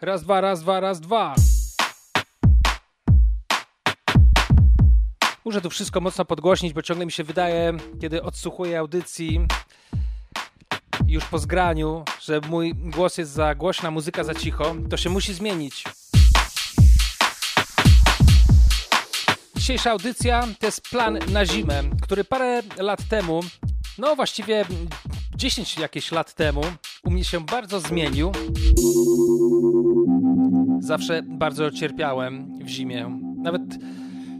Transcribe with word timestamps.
Raz, 0.00 0.22
dwa, 0.22 0.40
raz, 0.40 0.60
dwa, 0.60 0.80
raz, 0.80 1.00
dwa. 1.00 1.34
Muszę 5.44 5.60
tu 5.60 5.70
wszystko 5.70 6.00
mocno 6.00 6.24
podgłośnić, 6.24 6.72
bo 6.72 6.82
ciągle 6.82 7.06
mi 7.06 7.12
się 7.12 7.24
wydaje, 7.24 7.72
kiedy 8.00 8.22
odsłuchuję 8.22 8.78
audycji 8.78 9.46
już 11.06 11.24
po 11.24 11.38
zgraniu, 11.38 12.04
że 12.22 12.40
mój 12.48 12.74
głos 12.74 13.18
jest 13.18 13.30
za 13.30 13.54
głośna, 13.54 13.90
muzyka 13.90 14.24
za 14.24 14.34
cicho. 14.34 14.74
To 14.90 14.96
się 14.96 15.10
musi 15.10 15.34
zmienić. 15.34 15.84
Dzisiejsza 19.56 19.90
audycja 19.90 20.48
to 20.60 20.66
jest 20.66 20.80
plan 20.80 21.18
na 21.28 21.46
zimę, 21.46 21.82
który 22.02 22.24
parę 22.24 22.62
lat 22.76 23.08
temu, 23.08 23.40
no 23.98 24.16
właściwie 24.16 24.64
10 25.36 25.78
jakieś 25.78 26.12
lat 26.12 26.34
temu, 26.34 26.62
u 27.06 27.10
mnie 27.10 27.24
się 27.24 27.40
bardzo 27.40 27.80
zmienił. 27.80 28.32
Zawsze 30.78 31.22
bardzo 31.22 31.70
cierpiałem 31.70 32.58
w 32.64 32.68
zimie. 32.68 33.20
Nawet, 33.36 33.62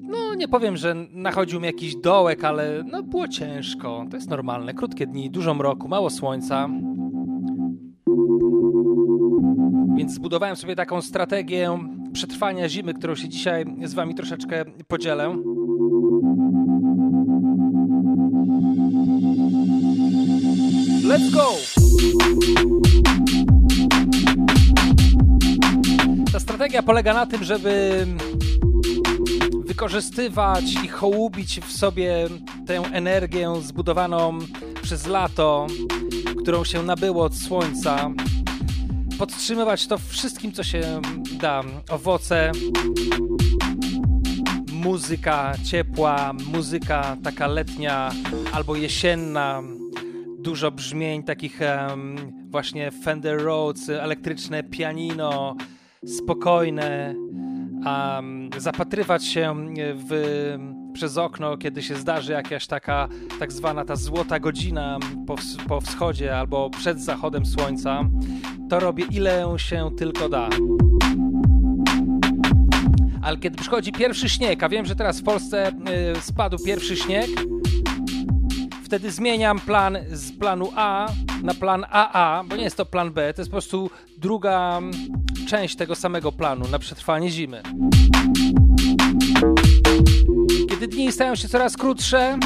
no 0.02 0.34
nie 0.34 0.48
powiem, 0.48 0.77
że 0.77 0.95
nachodził 1.12 1.60
mi 1.60 1.66
jakiś 1.66 1.97
dołek, 1.97 2.45
ale 2.45 2.84
no 2.91 3.02
było 3.02 3.29
ciężko. 3.29 4.07
To 4.10 4.16
jest 4.16 4.30
normalne. 4.30 4.74
Krótkie 4.74 5.07
dni, 5.07 5.30
dużo 5.30 5.55
mroku, 5.55 5.88
mało 5.88 6.10
słońca. 6.10 6.69
Więc 9.96 10.12
zbudowałem 10.12 10.57
sobie 10.57 10.77
taką 10.77 11.02
strategię 11.02 11.79
przetrwania 12.12 12.69
zimy, 12.69 12.95
którą 12.95 13.15
się 13.15 13.29
dzisiaj 13.29 13.65
z 13.85 13.95
Wami 13.95 14.15
troszeczkę 14.15 14.65
podzielę. 14.88 15.37
Let's 21.09 21.30
go! 21.30 21.76
Ta 26.33 26.41
strategia 26.41 26.83
polega 26.83 27.15
na 27.15 27.27
tym, 27.27 27.45
żeby 27.45 28.07
wykorzystywać 29.66 30.65
i 30.85 30.88
hołubić 30.88 31.61
w 31.61 31.73
sobie 31.73 32.29
tę 32.66 32.83
energię 32.93 33.55
zbudowaną 33.63 34.38
przez 34.83 35.07
lato, 35.07 35.66
którą 36.43 36.65
się 36.65 36.83
nabyło 36.83 37.25
od 37.25 37.37
słońca, 37.37 38.10
podtrzymywać 39.19 39.87
to 39.87 39.99
wszystkim, 39.99 40.53
co 40.53 40.63
się 40.63 41.01
da. 41.41 41.63
Owoce, 41.91 42.53
muzyka 44.73 45.53
ciepła, 45.65 46.33
muzyka 46.53 47.16
taka 47.25 47.47
letnia 47.47 48.10
albo 48.53 48.77
jesienna, 48.77 49.63
dużo 50.47 50.71
brzmień 50.71 51.23
takich 51.23 51.61
um, 51.61 52.16
właśnie 52.51 52.91
Fender 52.91 53.43
Rhodes, 53.43 53.89
elektryczne 53.89 54.63
pianino, 54.63 55.57
spokojne, 56.07 57.15
um, 57.87 58.51
zapatrywać 58.57 59.25
się 59.25 59.55
w, 59.79 60.13
przez 60.93 61.19
okno, 61.19 61.57
kiedy 61.57 61.83
się 61.83 61.97
zdarzy 61.97 62.33
jakaś 62.33 62.66
taka 62.66 63.09
tak 63.38 63.53
zwana 63.53 63.85
ta 63.85 63.97
złota 63.97 64.41
godzina 64.41 64.99
po, 65.27 65.37
po 65.69 65.81
wschodzie 65.81 66.38
albo 66.38 66.71
przed 66.71 67.00
zachodem 67.00 67.47
słońca, 67.47 68.05
to 68.71 68.81
robię 68.81 69.05
ile 69.10 69.55
się 69.56 69.91
tylko 69.99 70.28
da. 70.28 70.49
Ale 73.22 73.37
kiedy 73.37 73.59
przychodzi 73.59 73.93
pierwszy 73.93 74.28
śnieg, 74.28 74.62
a 74.62 74.69
wiem, 74.69 74.87
że 74.87 74.97
teraz 74.97 75.21
w 75.21 75.25
Polsce 75.25 75.69
y, 75.69 76.21
spadł 76.21 76.65
pierwszy 76.65 76.97
śnieg, 76.97 77.31
wtedy 78.87 79.10
zmieniam 79.10 79.60
plan 79.60 79.98
z 80.12 80.32
planu 80.38 80.72
A 80.76 81.09
na 81.42 81.54
plan 81.54 81.84
AA, 81.91 82.44
bo 82.48 82.56
nie 82.56 82.65
jest 82.65 82.76
to 82.76 82.87
plan 82.87 83.12
B, 83.12 83.34
to 83.34 83.41
jest 83.42 83.50
po 83.50 83.54
prostu 83.54 83.91
druga 84.19 84.81
część 85.48 85.76
tego 85.76 85.94
samego 85.94 86.32
planu 86.32 86.69
na 86.69 86.78
przetrwanie 86.78 87.31
zimy. 87.31 87.62
Kiedy 90.70 90.88
dni 90.88 91.12
stają 91.12 91.34
się 91.34 91.48
coraz 91.48 91.76
krótsze, 91.76 92.38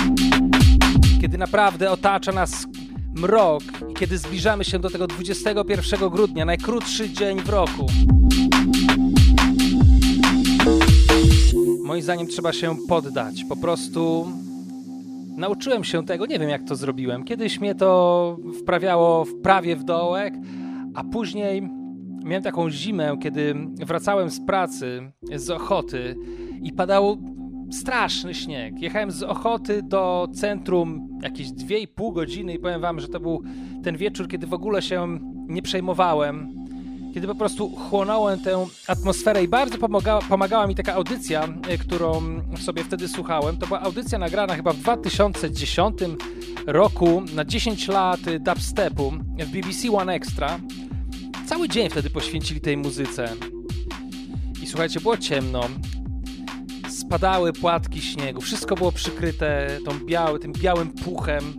kiedy 1.21 1.39
naprawdę 1.39 1.91
otacza 1.91 2.33
nas 2.33 2.67
mrok 3.15 3.63
i 3.91 3.95
kiedy 3.95 4.19
zbliżamy 4.19 4.65
się 4.65 4.79
do 4.79 4.91
tego 4.91 5.07
21 5.07 6.11
grudnia, 6.11 6.45
najkrótszy 6.45 7.11
dzień 7.11 7.41
w 7.41 7.49
roku. 7.49 7.87
Moim 11.85 12.03
zdaniem 12.03 12.27
trzeba 12.27 12.53
się 12.53 12.77
poddać. 12.89 13.45
Po 13.49 13.57
prostu 13.57 14.33
nauczyłem 15.41 15.85
się 15.85 16.05
tego, 16.05 16.27
nie 16.27 16.39
wiem 16.39 16.49
jak 16.49 16.63
to 16.65 16.77
zrobiłem. 16.77 17.25
Kiedyś 17.25 17.61
mnie 17.61 17.75
to 17.75 18.39
wprawiało 18.61 19.25
w 19.25 19.41
prawie 19.43 19.77
w 19.77 19.85
dołek, 19.85 20.35
a 20.95 21.05
później 21.05 21.63
miałem 22.25 22.43
taką 22.43 22.71
zimę, 22.71 23.17
kiedy 23.23 23.55
wracałem 23.87 24.31
z 24.31 24.41
pracy, 24.47 25.13
z 25.35 25.51
Ochoty 25.51 26.17
i 26.63 26.73
padał 26.73 27.19
straszny 27.71 28.35
śnieg. 28.35 28.83
Jechałem 28.83 29.11
z 29.11 29.23
Ochoty 29.23 29.83
do 29.83 30.29
centrum 30.35 31.19
jakieś 31.23 31.49
2,5 31.49 32.13
godziny 32.13 32.55
i 32.55 32.59
powiem 32.59 32.81
wam, 32.81 33.01
że 33.01 33.09
to 33.09 33.21
był 33.21 33.43
ten 33.83 33.97
wieczór, 33.97 34.29
kiedy 34.29 34.47
w 34.47 34.55
ogóle 34.55 34.83
się 34.83 35.19
nie 35.49 35.63
przejmowałem. 35.63 36.60
Kiedy 37.15 37.27
po 37.27 37.35
prostu 37.35 37.77
chłonąłem 37.77 38.41
tę 38.41 38.67
atmosferę 38.87 39.45
i 39.45 39.49
bardzo 39.49 39.79
pomagała, 39.79 40.23
pomagała 40.23 40.67
mi 40.67 40.75
taka 40.75 40.95
audycja, 40.95 41.49
e, 41.69 41.79
którą 41.79 42.23
sobie 42.61 42.85
wtedy 42.85 43.09
słuchałem. 43.09 43.57
To 43.57 43.67
była 43.67 43.81
audycja 43.81 44.19
nagrana 44.19 44.57
chyba 44.57 44.73
w 44.73 44.77
2010 44.77 46.17
roku 46.67 47.23
na 47.35 47.45
10 47.45 47.89
lat 47.89 48.21
dubstepu 48.41 49.13
w 49.39 49.47
BBC 49.47 49.93
One 49.93 50.15
Extra. 50.15 50.61
Cały 51.47 51.69
dzień 51.69 51.91
wtedy 51.91 52.11
poświęcili 52.11 52.61
tej 52.61 52.77
muzyce. 52.77 53.33
I 54.63 54.67
słuchajcie, 54.67 55.01
było 55.01 55.17
ciemno. 55.17 55.61
Spadały 56.89 57.53
płatki 57.53 58.01
śniegu, 58.01 58.41
wszystko 58.41 58.75
było 58.75 58.93
przykryte 58.93 59.79
tą 59.85 59.99
biały, 60.07 60.39
tym 60.39 60.53
białym 60.53 60.93
puchem. 60.93 61.55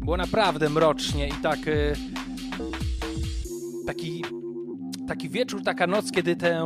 Było 0.00 0.16
naprawdę 0.16 0.68
mrocznie 0.68 1.28
i 1.28 1.32
tak 1.42 1.68
y, 1.68 1.94
taki, 3.86 4.24
taki 5.08 5.28
wieczór, 5.28 5.62
taka 5.62 5.86
noc, 5.86 6.10
kiedy 6.10 6.36
ten, 6.36 6.64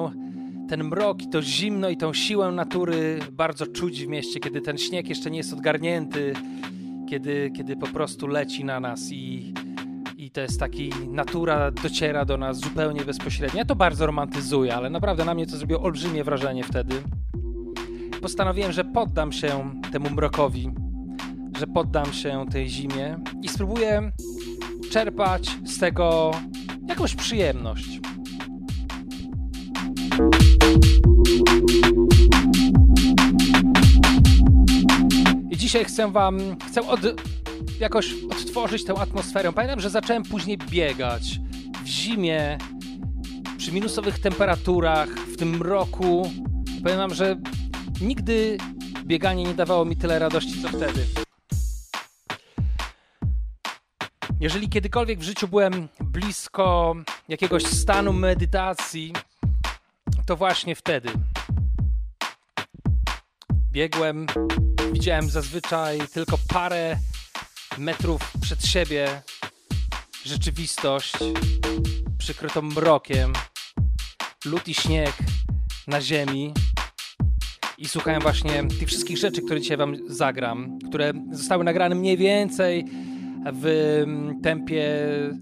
ten 0.69 0.85
mrok 0.85 1.23
i 1.23 1.29
to 1.29 1.43
zimno 1.43 1.89
i 1.89 1.97
tą 1.97 2.13
siłę 2.13 2.53
natury 2.53 3.19
bardzo 3.33 3.67
czuć 3.67 4.05
w 4.05 4.09
mieście, 4.09 4.41
kiedy 4.41 4.61
ten 4.61 4.79
śnieg 4.79 5.09
jeszcze 5.09 5.31
nie 5.31 5.39
jest 5.39 5.53
odgarnięty, 5.53 6.33
kiedy, 7.09 7.51
kiedy 7.57 7.77
po 7.77 7.87
prostu 7.87 8.27
leci 8.27 8.65
na 8.65 8.81
nas 8.81 9.13
i, 9.13 9.55
i 10.17 10.31
to 10.31 10.41
jest 10.41 10.61
taki, 10.61 10.91
natura 11.11 11.71
dociera 11.71 12.25
do 12.25 12.37
nas 12.37 12.61
zupełnie 12.61 13.05
bezpośrednio. 13.05 13.59
Ja 13.59 13.65
to 13.65 13.77
bardzo 13.77 14.07
romantyzuję, 14.07 14.75
ale 14.75 14.91
naprawdę 14.91 15.25
na 15.25 15.35
mnie 15.35 15.47
to 15.47 15.57
zrobiło 15.57 15.83
olbrzymie 15.83 16.25
wrażenie 16.25 16.65
wtedy. 16.65 16.95
Postanowiłem, 18.23 18.73
że 18.73 18.85
poddam 18.85 19.33
się 19.33 19.81
temu 19.93 20.11
mrokowi, 20.11 20.71
że 21.59 21.67
poddam 21.67 22.13
się 22.13 22.47
tej 22.53 22.69
zimie 22.69 23.19
i 23.43 23.49
spróbuję 23.49 24.13
czerpać 24.91 25.59
z 25.65 25.79
tego 25.79 26.31
jakąś 26.89 27.15
przyjemność. 27.15 28.01
I 35.51 35.57
dzisiaj 35.57 35.85
chcę 35.85 36.11
wam, 36.11 36.39
chcę 36.67 36.89
od, 36.89 37.01
jakoś 37.81 38.15
odtworzyć 38.31 38.85
tę 38.85 38.95
atmosferę. 38.95 39.53
Pamiętam, 39.53 39.81
że 39.81 39.91
zacząłem 39.91 40.23
później 40.23 40.59
biegać 40.59 41.41
w 41.85 41.87
zimie, 41.87 42.59
przy 43.59 43.73
minusowych 43.73 44.19
temperaturach, 44.19 45.09
w 45.09 45.37
tym 45.37 45.57
mroku. 45.57 46.31
Pamiętam, 46.83 47.15
że 47.15 47.37
nigdy 48.01 48.59
bieganie 49.05 49.45
nie 49.45 49.55
dawało 49.55 49.85
mi 49.85 49.97
tyle 49.97 50.19
radości, 50.19 50.63
co 50.63 50.69
wtedy. 50.69 51.26
Jeżeli 54.41 54.69
kiedykolwiek 54.69 55.19
w 55.19 55.23
życiu 55.23 55.49
byłem 55.49 55.89
blisko 56.01 56.95
jakiegoś 57.29 57.63
stanu 57.63 58.13
medytacji, 58.13 59.13
to 60.27 60.37
właśnie 60.37 60.75
wtedy. 60.75 61.09
Biegłem, 63.73 64.27
widziałem 64.93 65.31
zazwyczaj 65.31 65.99
tylko 66.13 66.39
parę 66.49 66.97
metrów 67.79 68.33
przed 68.41 68.67
siebie 68.67 69.23
rzeczywistość 70.25 71.13
przykrytą 72.19 72.63
mrokiem, 72.63 73.33
lód 74.45 74.69
i 74.69 74.75
śnieg 74.75 75.13
na 75.87 76.01
ziemi. 76.01 76.53
I 77.79 77.89
słuchałem 77.89 78.23
właśnie 78.23 78.65
tych 78.65 78.89
wszystkich 78.89 79.19
rzeczy, 79.19 79.43
które 79.43 79.61
dzisiaj 79.61 79.77
Wam 79.77 79.97
zagram, 80.09 80.79
które 80.89 81.13
zostały 81.33 81.65
nagrane 81.65 81.95
mniej 81.95 82.17
więcej 82.17 82.85
w 83.53 83.67
mm, 84.03 84.41
tempie 84.41 84.85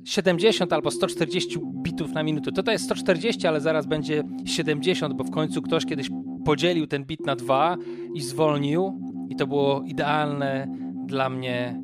70 0.05 0.73
albo 0.73 0.91
140 0.91 1.59
bitów 1.83 2.13
na 2.13 2.23
minutę. 2.23 2.53
To, 2.53 2.73
jest 2.73 2.85
140, 2.85 3.47
ale 3.47 3.61
zaraz 3.61 3.87
będzie 3.87 4.23
70, 4.45 5.15
bo 5.15 5.25
w 5.25 5.31
końcu 5.31 5.63
ktoś 5.63 5.87
kiedyś 5.87 6.11
podzielił 6.45 6.87
ten 6.87 7.05
bit 7.05 7.27
na 7.27 7.37
dwa 7.37 7.77
i 8.15 8.21
zwolnił 8.21 9.01
i 9.29 9.37
to 9.37 9.47
było 9.47 9.83
idealne 9.87 10.69
dla 11.07 11.31
mnie 11.31 11.83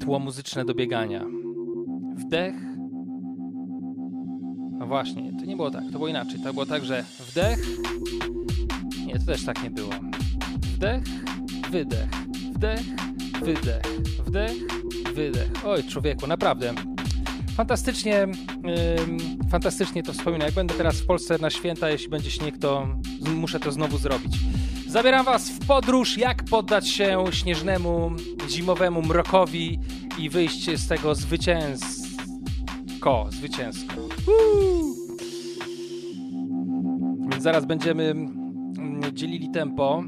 tło 0.00 0.18
muzyczne 0.18 0.64
do 0.64 0.74
biegania. 0.74 1.24
Wdech, 2.16 2.54
No 4.78 4.86
właśnie, 4.86 5.32
to 5.38 5.44
nie 5.44 5.56
było 5.56 5.70
tak, 5.70 5.84
to 5.84 5.90
było 5.90 6.08
inaczej. 6.08 6.40
To 6.40 6.52
było 6.52 6.66
tak, 6.66 6.84
że 6.84 7.04
wdech. 7.20 7.58
Nie, 9.06 9.18
to 9.18 9.26
też 9.26 9.44
tak 9.44 9.62
nie 9.62 9.70
było. 9.70 9.90
Wdech, 10.60 11.04
wydech, 11.70 12.08
wdech, 12.54 12.80
wydech, 13.44 13.82
wdech, 14.26 14.52
wydech. 15.14 15.50
Oj, 15.64 15.84
człowieku, 15.84 16.26
naprawdę. 16.26 16.74
Fantastycznie, 17.56 18.26
yy, 18.64 19.50
fantastycznie 19.50 20.02
to 20.02 20.12
wspominam. 20.12 20.46
Jak 20.46 20.54
będę 20.54 20.74
teraz 20.74 21.00
w 21.00 21.06
Polsce 21.06 21.38
na 21.38 21.50
święta, 21.50 21.90
jeśli 21.90 22.08
będzie 22.08 22.30
śnieg, 22.30 22.58
to 22.58 22.88
muszę 23.34 23.60
to 23.60 23.72
znowu 23.72 23.98
zrobić. 23.98 24.36
Zabieram 24.88 25.24
Was 25.24 25.50
w 25.50 25.66
podróż, 25.66 26.18
jak 26.18 26.44
poddać 26.44 26.88
się 26.88 27.24
śnieżnemu, 27.30 28.10
zimowemu 28.48 29.02
mrokowi 29.02 29.78
i 30.18 30.30
wyjść 30.30 30.78
z 30.78 30.88
tego 30.88 31.14
zwycięsko. 31.14 33.26
Zwycięsko. 33.30 33.94
Więc 37.30 37.42
zaraz 37.42 37.66
będziemy 37.66 38.04
mm, 38.04 39.00
dzielili 39.12 39.50
tempo. 39.50 40.04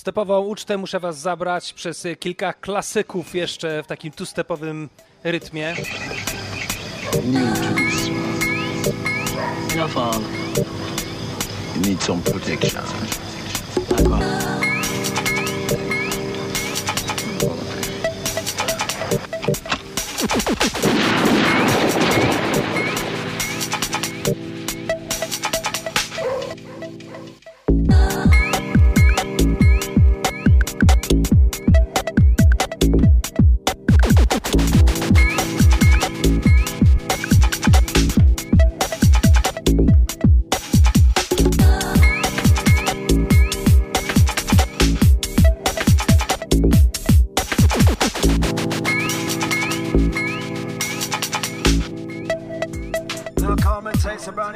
Dubstepową 0.00 0.40
ucztę 0.40 0.78
muszę 0.78 1.00
was 1.00 1.18
zabrać 1.18 1.72
przez 1.72 2.06
kilka 2.20 2.52
klasyków 2.52 3.34
jeszcze 3.34 3.82
w 3.82 3.86
takim 3.86 4.12
two-stepowym 4.12 4.88
rytmie. 5.24 5.74
Need 11.86 12.02
some 12.02 12.22
protection. 12.22 13.29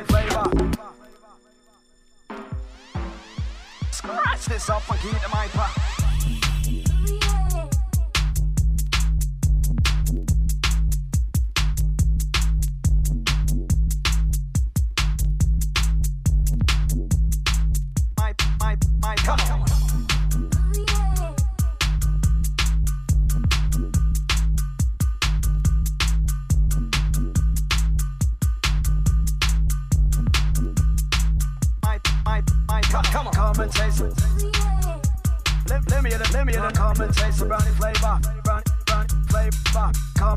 flavor. 0.06 0.74
Scratch 3.90 4.44
this 4.46 4.70
off 4.70 4.90
and 4.90 5.00
keep 5.00 5.12
the 5.12 5.28
mic 5.28 5.93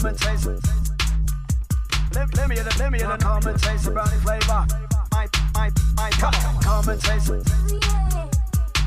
Let, 0.08 0.16
me 2.48 2.56
hear 2.56 2.64
the, 2.64 2.76
let 2.80 2.92
me 2.94 2.98
hear 2.98 3.10
the 3.10 3.18
commentator 3.18 3.92
about 3.92 4.10
the 4.10 4.16
flavor. 4.24 4.66
My, 5.12 5.28
my, 5.54 5.70
my 5.98 6.10
commentator. 6.64 7.44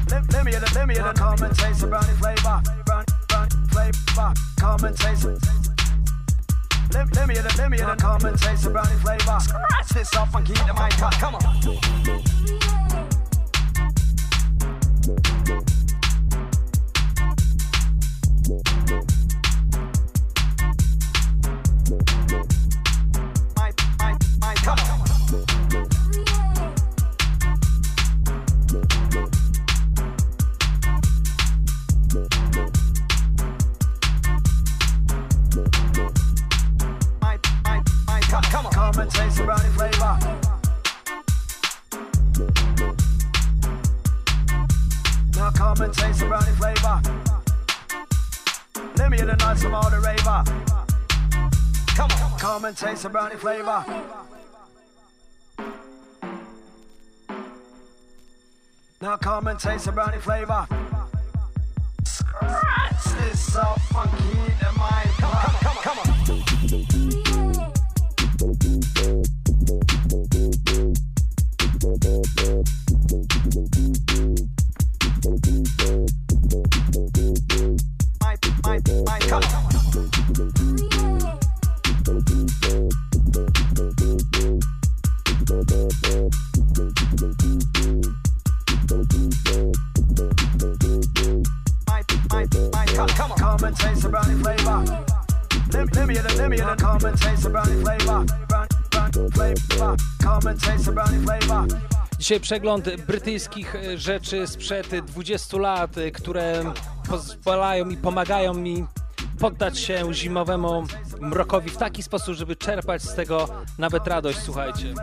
Let, 0.08 0.32
let 0.32 0.44
me 0.46 0.52
hear 0.52 0.60
the, 0.60 0.72
let 0.74 0.88
me 0.88 0.94
hear 0.94 1.04
the 1.04 1.12
commentator 1.12 1.86
about 1.86 2.06
the 2.06 2.14
flavor. 2.14 2.62
Brown, 2.86 3.04
brown, 3.28 3.48
flavor, 3.68 4.32
commentator. 4.58 5.36
Let, 6.94 7.14
let 7.14 7.28
me 7.28 7.34
hear 7.34 7.42
the, 7.42 7.54
let 7.58 7.70
me 7.70 7.76
hear 7.76 7.86
the 7.86 7.96
commentator 7.96 8.70
about 8.70 8.88
the 8.88 8.96
flavor. 8.96 9.40
Scratch 9.40 9.88
this 9.90 10.16
off 10.16 10.34
and 10.34 10.46
keep 10.46 10.56
the 10.56 10.72
mic 10.72 11.02
up. 11.02 11.12
Come 11.20 11.34
on. 11.34 12.89
Some 53.00 53.12
brownie 53.12 53.36
flavor. 53.36 53.82
Now 59.00 59.16
come 59.16 59.46
and 59.46 59.58
taste 59.58 59.86
the 59.86 59.92
brownie 59.92 60.18
flavor. 60.18 60.66
Scratch 62.04 63.04
this 63.04 63.54
so 63.54 63.62
funky 63.88 64.38
in 64.38 64.76
my 64.76 65.06
come 65.16 65.32
on, 65.32 65.54
come 65.62 65.76
come 65.82 65.98
on, 67.24 67.29
Dzisiaj 102.30 102.40
przegląd 102.40 102.96
brytyjskich 103.06 103.74
e, 103.74 103.98
rzeczy 103.98 104.46
sprzed 104.46 104.86
20 105.06 105.58
lat, 105.58 105.98
e, 105.98 106.10
które 106.10 106.72
pozwalają 107.08 107.88
i 107.88 107.96
pomagają 107.96 108.54
mi 108.54 108.86
poddać 109.38 109.78
się 109.78 110.14
zimowemu 110.14 110.84
mrokowi 111.20 111.70
w 111.70 111.76
taki 111.76 112.02
sposób, 112.02 112.34
żeby 112.34 112.56
czerpać 112.56 113.02
z 113.02 113.14
tego 113.14 113.48
nawet 113.78 114.06
radość, 114.06 114.38
słuchajcie. 114.38 114.94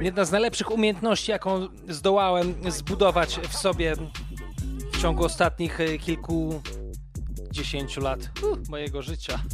Jedna 0.00 0.24
z 0.24 0.32
najlepszych 0.32 0.70
umiejętności, 0.70 1.30
jaką 1.30 1.68
zdołałem 1.88 2.54
zbudować 2.68 3.40
w 3.48 3.56
sobie 3.56 3.96
w 4.92 5.02
ciągu 5.02 5.24
ostatnich 5.24 5.80
e, 5.80 5.98
kilku 5.98 6.62
dziesięciu 7.50 8.00
lat 8.00 8.30
uh, 8.42 8.68
mojego 8.68 9.02
życia. 9.02 9.40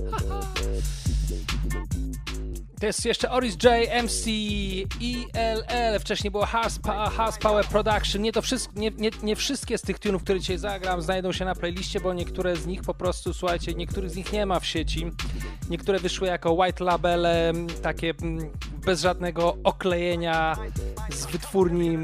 To 2.83 2.87
jest 2.87 3.05
jeszcze 3.05 3.31
Oris 3.31 3.57
J, 3.65 4.03
MC, 4.03 4.27
ELL, 5.35 6.01
wcześniej 6.01 6.31
było 6.31 6.47
House 6.47 7.39
Power 7.41 7.67
Production. 7.67 8.23
Nie, 8.23 8.33
to 8.33 8.43
wszystko, 8.43 8.73
nie, 8.77 8.91
nie, 8.91 9.11
nie, 9.23 9.37
wszystkie 9.37 9.79
z 9.79 9.83
tych 9.83 9.99
tunów, 9.99 10.23
które 10.23 10.41
dzisiaj 10.41 10.59
zagram, 10.59 11.03
znajdą 11.03 11.33
się 11.33 11.45
na 11.45 11.55
playliście, 11.55 12.01
bo 12.01 12.13
niektóre 12.13 12.57
z 12.57 12.67
nich 12.67 12.83
po 12.83 12.95
prostu, 12.95 13.35
słuchajcie, 13.35 13.75
niektórych 13.75 14.11
z 14.11 14.17
nich 14.17 14.33
nie 14.33 14.47
ma 14.47 14.61
w 14.61 14.67
sieci. 14.67 15.11
Niektóre 15.71 15.99
wyszły 15.99 16.29
jako 16.29 16.53
white 16.53 16.85
label, 16.85 17.27
takie 17.83 18.15
bez 18.87 19.01
żadnego 19.01 19.57
oklejenia 19.65 20.57
z 21.11 21.27
wytwórni 21.27 21.99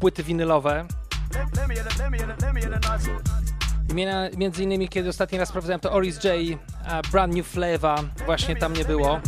płyty 0.00 0.22
winylowe. 0.22 0.86
Między 4.36 4.62
innymi, 4.62 4.88
kiedy 4.88 5.08
ostatni 5.08 5.38
raz 5.38 5.48
sprawdzałem, 5.48 5.80
to 5.80 5.92
Oris 5.92 6.24
J, 6.24 6.58
Brand 7.12 7.34
New 7.34 7.46
Flavor, 7.46 8.00
właśnie 8.26 8.56
tam 8.56 8.72
nie 8.72 8.84
było. 8.84 9.20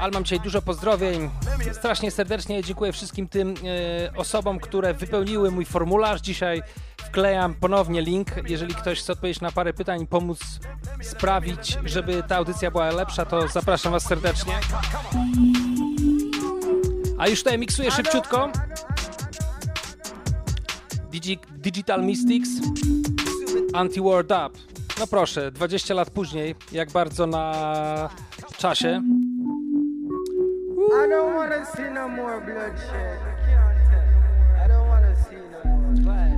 Ale 0.00 0.10
mam 0.10 0.24
dzisiaj 0.24 0.40
dużo 0.40 0.62
pozdrowień. 0.62 1.30
Strasznie 1.72 2.10
serdecznie 2.10 2.62
dziękuję 2.62 2.92
wszystkim 2.92 3.28
tym 3.28 3.54
e, 3.54 4.16
osobom, 4.16 4.58
które 4.60 4.94
wypełniły 4.94 5.50
mój 5.50 5.64
formularz. 5.64 6.20
Dzisiaj 6.20 6.62
wklejam 6.96 7.54
ponownie 7.54 8.02
link. 8.02 8.28
Jeżeli 8.48 8.74
ktoś 8.74 9.00
chce 9.00 9.12
odpowiedzieć 9.12 9.40
na 9.40 9.52
parę 9.52 9.72
pytań, 9.72 10.06
pomóc 10.06 10.40
sprawić, 11.02 11.78
żeby 11.84 12.22
ta 12.28 12.36
audycja 12.36 12.70
była 12.70 12.90
lepsza, 12.90 13.26
to 13.26 13.48
zapraszam 13.48 13.92
Was 13.92 14.02
serdecznie. 14.02 14.54
A 17.18 17.28
już 17.28 17.38
tutaj 17.42 17.58
miksuję 17.58 17.90
szybciutko. 17.90 18.50
Digi 21.12 21.38
Digital 21.50 22.02
Mystics 22.04 22.48
Anti-War 23.72 24.24
Dub. 24.24 24.58
No 25.00 25.06
proszę, 25.06 25.50
20 25.50 25.94
lat 25.94 26.10
później, 26.10 26.54
jak 26.72 26.90
bardzo 26.90 27.26
na 27.26 28.08
czasie. 28.56 29.02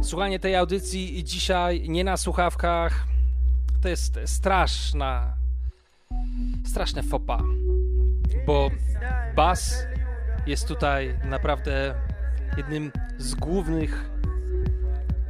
Słuchanie 0.03 0.39
tej 0.39 0.57
audycji 0.57 1.25
dzisiaj 1.25 1.89
nie 1.89 2.05
na 2.05 2.17
słuchawkach 2.17 3.07
to 3.83 3.89
jest 3.89 4.21
straszna, 4.25 5.37
straszne 6.67 7.03
fopa, 7.03 7.43
bo 8.47 8.71
bas 9.37 9.87
jest 10.47 10.69
tutaj 10.69 11.19
naprawdę 11.25 11.95
jednym 12.57 12.93
z 13.19 13.35
głównych 13.35 14.14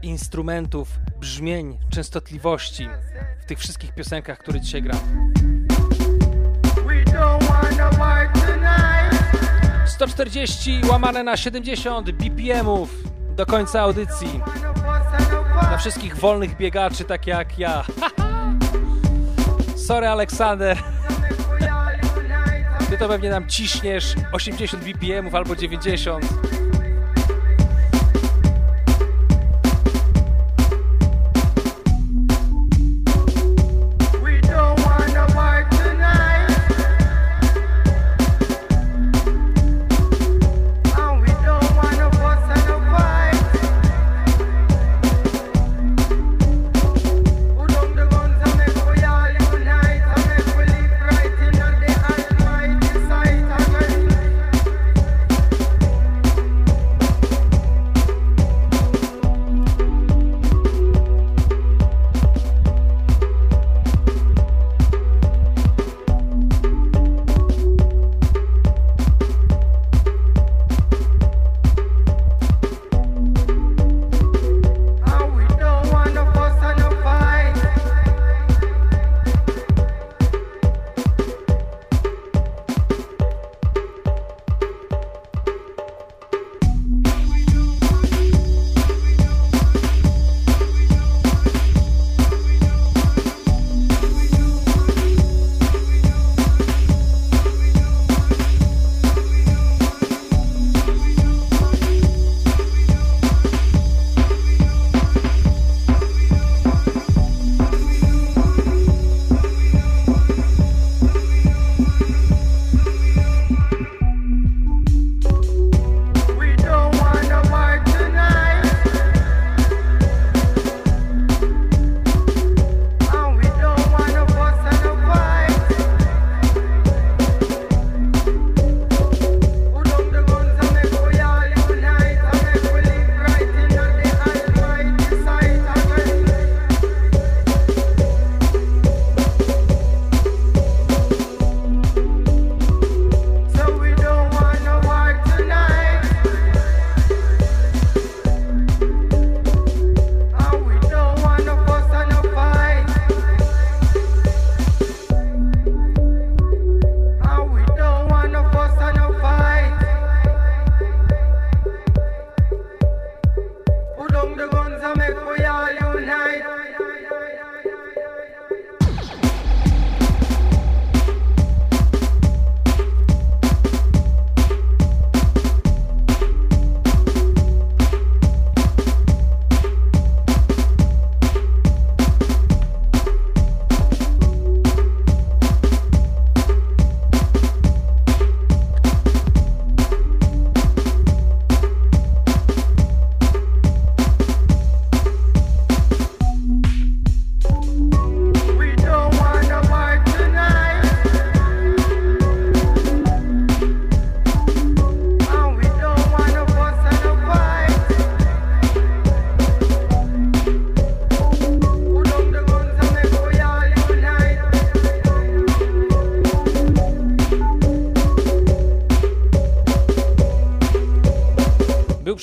instrumentów, 0.04 0.88
brzmień, 1.20 1.78
częstotliwości 1.90 2.88
w 3.40 3.44
tych 3.44 3.58
wszystkich 3.58 3.94
piosenkach, 3.94 4.38
które 4.38 4.60
dzisiaj 4.60 4.82
gram. 4.82 5.32
140 9.86 10.80
łamane 10.90 11.22
na 11.22 11.36
70 11.36 12.10
BPM-ów 12.10 12.90
do 13.36 13.46
końca 13.46 13.80
audycji. 13.80 14.40
Dla 15.68 15.78
wszystkich 15.78 16.16
wolnych 16.16 16.56
biegaczy, 16.56 17.04
tak 17.04 17.26
jak 17.26 17.58
ja. 17.58 17.84
Sorry, 19.86 20.08
Aleksander. 20.08 20.78
Ty 22.90 22.98
to 22.98 23.08
pewnie 23.08 23.30
nam 23.30 23.48
ciśniesz 23.48 24.14
80 24.32 24.84
BPM-ów 24.84 25.34
albo 25.34 25.56
90. 25.56 26.24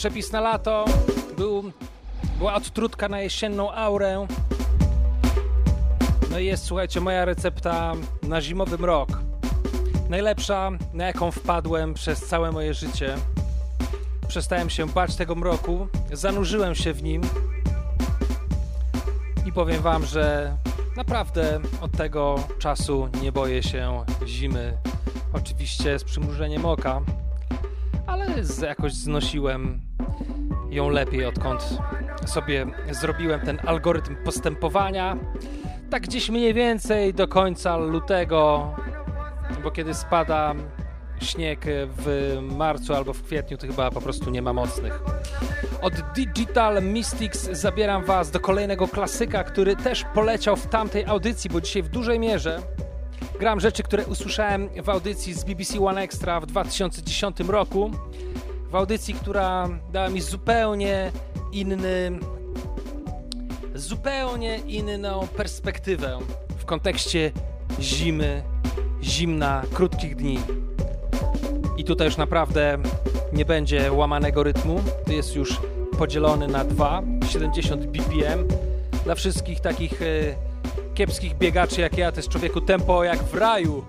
przepis 0.01 0.31
na 0.31 0.41
lato, 0.41 0.86
był, 1.38 1.72
była 2.38 2.53
odtrutka 2.53 3.10
na 3.10 3.20
jesienną 3.20 3.72
aurę. 3.72 4.27
No 6.31 6.39
i 6.39 6.46
jest, 6.46 6.65
słuchajcie, 6.65 7.01
moja 7.01 7.25
recepta 7.25 7.93
na 8.24 8.41
zimowy 8.41 8.77
mrok. 8.77 9.10
Najlepsza, 10.10 10.72
na 10.93 11.05
jaką 11.05 11.31
wpadłem 11.31 11.93
przez 11.93 12.20
całe 12.20 12.51
moje 12.51 12.74
życie. 12.74 13.15
Przestałem 14.27 14.70
się 14.70 14.88
bać 14.88 15.15
tego 15.15 15.36
mroku, 15.36 15.88
zanurzyłem 16.13 16.75
się 16.75 16.93
w 16.93 17.03
nim 17.03 17.22
i 19.46 19.51
powiem 19.51 19.81
Wam, 19.81 20.05
że 20.05 20.55
naprawdę 20.98 21.60
od 21.81 21.91
tego 21.91 22.36
czasu 22.60 23.10
nie 23.22 23.31
boję 23.31 23.63
się 23.63 24.03
zimy. 24.25 24.77
Oczywiście 25.34 26.00
z 26.00 26.03
przymrużeniem 26.03 26.65
oka, 26.65 27.01
ale 28.08 28.27
jakoś 28.62 28.93
znosiłem 28.93 29.90
ją 30.72 30.90
lepiej, 30.90 31.25
odkąd 31.25 31.70
sobie 32.25 32.66
zrobiłem 32.92 33.40
ten 33.40 33.60
algorytm 33.66 34.16
postępowania. 34.24 35.18
Tak 35.90 36.04
gdzieś 36.04 36.30
mniej 36.30 36.54
więcej 36.54 37.13
do 37.13 37.28
końca 37.28 37.78
lutego, 37.78 38.70
bo 39.63 39.72
kiedy 39.72 39.94
spada 39.94 40.56
śnieg 41.22 41.66
w 41.98 42.38
marcu 42.42 42.94
albo 42.94 43.13
w 43.13 43.24
kwietniu, 43.24 43.58
to 43.58 43.68
chyba 43.68 43.92
po 43.92 44.01
prostu 44.01 44.30
nie 44.30 44.42
ma 44.42 44.54
mocnych. 44.54 45.04
Od 45.82 45.94
Digital 46.16 46.84
Mystics 46.84 47.50
zabieram 47.51 48.06
Was 48.06 48.32
do 48.32 48.40
kolejnego 48.40 48.88
klasyka, 48.88 49.44
który 49.44 49.75
też 49.75 50.06
poleciał 50.13 50.56
w 50.56 50.68
tamtej 50.68 51.06
audycji, 51.06 51.50
bo 51.50 51.62
dzisiaj 51.62 51.84
w 51.84 51.90
dużej 51.90 52.20
mierze 52.20 52.62
gram 53.40 53.60
rzeczy, 53.60 53.84
które 53.84 54.06
usłyszałem 54.06 54.70
w 54.84 54.90
audycji 54.90 55.34
z 55.34 55.44
BBC 55.44 55.86
One 55.86 56.01
Extra 56.01 56.40
w 56.40 56.46
2010 56.46 57.40
roku. 57.40 57.92
W 58.72 58.75
audycji, 58.75 59.13
która 59.13 59.70
dała 59.92 60.10
mi 60.10 60.22
zupełnie 60.22 61.12
inny, 61.51 62.20
zupełnie 63.75 64.58
inną 64.58 65.28
perspektywę 65.28 66.20
w 66.58 66.66
kontekście 66.66 67.32
zimy, 67.80 68.44
zimna, 69.04 69.63
krótkich 69.74 70.16
dni. 70.16 70.40
I 71.78 71.84
tutaj 71.84 72.08
już 72.08 72.18
naprawdę 72.18 72.78
nie 73.34 73.46
będzie 73.46 73.91
łamanego 73.91 74.43
rytmu. 74.43 74.82
To 75.06 75.12
jest 75.12 75.36
już 75.36 75.60
podzielony 75.98 76.48
na 76.48 76.63
dwa, 76.63 77.02
70 77.30 77.86
BPM. 77.86 78.48
Dla 79.04 79.15
wszystkich 79.15 79.60
takich 79.60 80.02
e, 80.02 80.06
kiepskich 80.93 81.38
biegaczy 81.38 81.82
jak 81.82 81.98
ja, 81.98 82.12
to 82.12 82.17
jest 82.17 82.30
człowieku 82.30 82.62
tempo 82.62 83.04
jak 83.04 83.24
w 83.24 83.34
raju. 83.34 83.86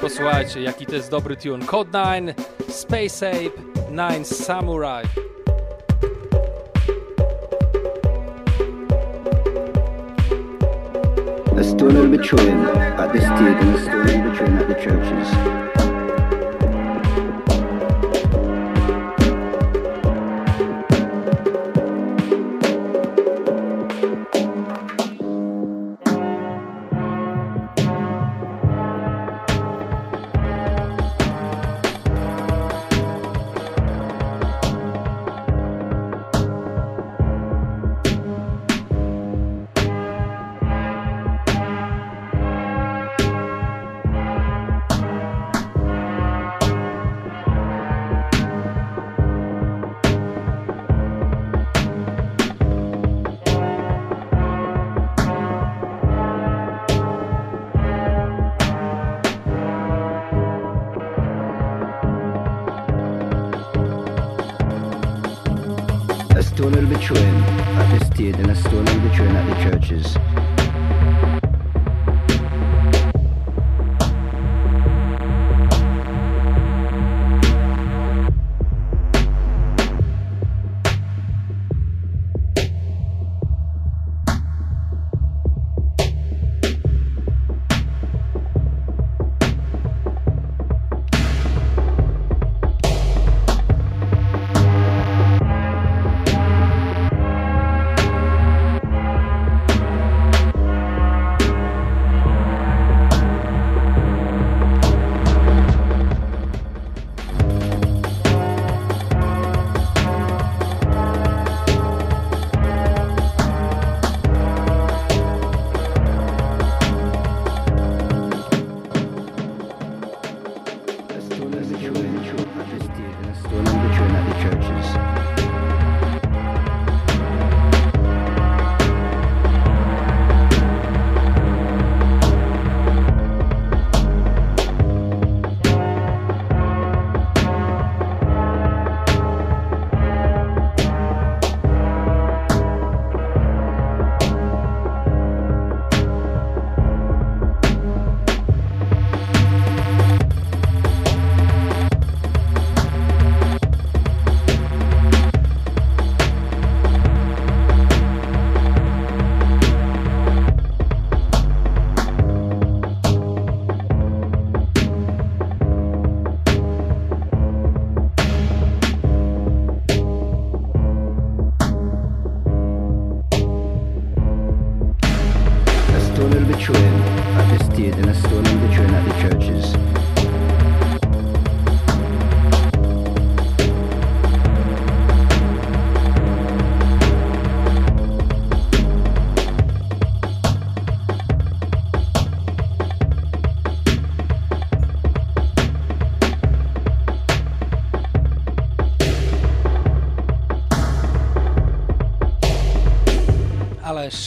Posłuchajcie, 0.00 0.62
jaki 0.62 0.86
to 0.86 0.94
jest 0.94 1.10
dobry 1.10 1.36
tune. 1.36 1.66
Code 1.66 2.04
9, 2.04 2.36
Space 2.72 3.22
Ape, 3.22 3.52
9 3.90 4.24
Samurai. 4.24 5.02
A 11.54 11.64
stone 11.64 12.10
between 12.10 12.58
at 12.98 13.12
the 13.12 13.20
stage 13.20 13.60
and 13.60 13.74
a 13.74 13.82
stone 13.82 14.30
between 14.30 14.56
at 14.56 14.68
the 14.68 14.74
churches. 14.74 15.81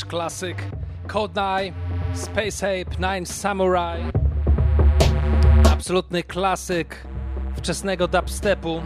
Klasyk 0.08 0.58
Code 1.08 1.34
9, 1.34 1.76
Space 2.14 2.82
Ape, 2.82 2.96
Nine 3.00 3.26
Samurai. 3.26 4.02
Absolutny 5.72 6.24
klasyk 6.24 7.08
wczesnego 7.56 8.08
dubstepu. 8.08 8.82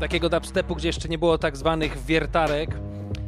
takiego 0.00 0.28
dubstepu, 0.28 0.76
gdzie 0.76 0.88
jeszcze 0.88 1.08
nie 1.08 1.18
było 1.18 1.38
tak 1.38 1.56
zwanych 1.56 2.04
wiertarek, 2.04 2.70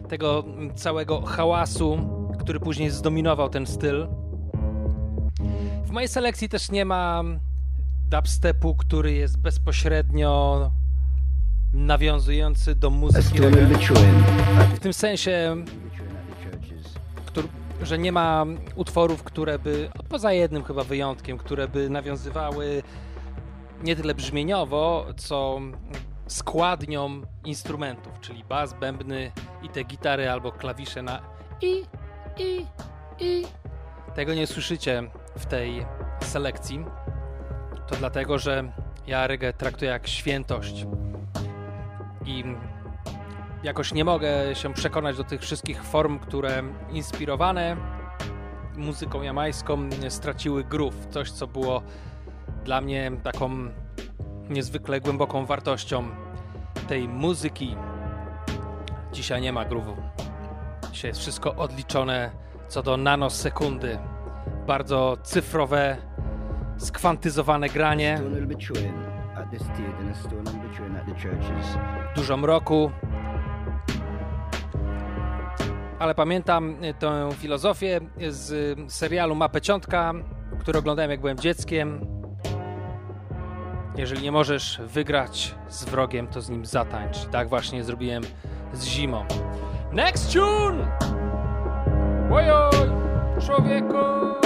tego 0.09 0.45
całego 0.75 1.21
hałasu, 1.21 1.99
który 2.41 2.61
później 2.61 2.91
zdominował 2.91 3.49
ten 3.49 3.67
styl. 3.67 4.07
W 5.85 5.91
mojej 5.91 6.09
selekcji 6.09 6.49
też 6.49 6.71
nie 6.71 6.85
ma 6.85 7.23
dubstepu, 8.11 8.75
który 8.75 9.13
jest 9.13 9.39
bezpośrednio 9.39 10.71
nawiązujący 11.73 12.75
do 12.75 12.91
muzyki 12.91 13.39
W 14.75 14.79
tym 14.81 14.93
sensie, 14.93 15.57
że 17.85 17.99
nie 17.99 18.13
ma 18.13 18.45
utworów, 18.75 19.23
które 19.23 19.59
by, 19.59 19.91
poza 20.09 20.33
jednym 20.33 20.65
chyba 20.65 20.85
wyjątkiem, 20.85 21.39
które 21.39 21.69
by 21.69 21.91
nawiązywały 21.91 22.83
nie 23.83 23.97
tyle 23.97 24.15
brzmieniowo, 24.15 25.07
co 25.17 25.61
składnią 26.27 27.23
instrumentów, 27.45 28.21
czyli 28.21 28.45
bas, 28.45 28.75
bębny 28.75 29.33
i 29.63 29.69
te 29.69 29.85
gitary 29.85 30.31
albo 30.31 30.53
klawisze 30.53 31.03
na 31.03 31.23
i, 31.63 31.85
i, 32.39 32.67
i. 33.21 33.45
Tego 34.15 34.35
nie 34.35 34.47
słyszycie 34.47 35.11
w 35.37 35.47
tej 35.47 35.87
selekcji. 36.21 36.85
To 37.89 37.97
dlatego, 37.97 38.39
że 38.39 38.73
ja 39.07 39.27
reggae 39.27 39.53
traktuję 39.53 39.91
jak 39.91 40.09
świętość 40.09 40.87
i 42.27 42.45
jakoś 43.65 43.93
nie 43.93 44.05
mogę 44.05 44.55
się 44.55 44.75
przekonać 44.75 45.17
do 45.17 45.25
tych 45.25 45.41
wszystkich 45.41 45.85
form, 45.85 46.19
które 46.19 46.63
inspirowane 46.91 47.77
muzyką 48.77 49.23
jamańską 49.23 49.89
straciły 50.09 50.65
groove. 50.65 51.07
Coś, 51.11 51.31
co 51.31 51.47
było 51.47 51.83
dla 52.65 52.81
mnie 52.81 53.11
taką 53.23 53.51
niezwykle 54.49 55.01
głęboką 55.01 55.47
wartością 55.47 56.05
tej 56.89 57.09
muzyki. 57.09 57.77
Dzisiaj 59.13 59.41
nie 59.41 59.53
ma 59.53 59.65
groove'u. 59.65 59.97
Dzisiaj 60.93 61.11
jest 61.11 61.21
wszystko 61.21 61.55
odliczone 61.55 62.31
co 62.69 62.83
do 62.83 62.97
nanosekundy. 62.97 63.99
Bardzo 64.67 65.17
cyfrowe, 65.23 65.97
skwantyzowane 66.77 67.69
granie. 67.69 68.21
Dużo 72.17 72.37
mroku. 72.37 72.91
Ale 76.05 76.15
pamiętam 76.15 76.77
tę 76.99 77.29
filozofię 77.33 78.01
z 78.29 78.79
serialu 78.93 79.35
Mapę 79.35 79.61
Ciątka, 79.61 80.13
który 80.61 80.79
oglądałem 80.79 81.11
jak 81.11 81.21
byłem 81.21 81.39
dzieckiem. 81.39 82.07
Jeżeli 83.97 84.23
nie 84.23 84.33
możesz 84.33 84.81
wygrać 84.87 85.55
z 85.69 85.85
wrogiem, 85.85 86.27
to 86.27 86.41
z 86.41 86.51
nim 86.51 86.67
zatańcz. 86.67 87.27
Tak 87.27 87.49
właśnie 87.49 87.85
zrobiłem 87.85 88.23
z 88.73 88.85
zimą. 88.85 89.25
Next 89.93 90.33
tune! 90.33 90.99
Ojoj, 92.33 92.91
człowieku! 93.47 94.44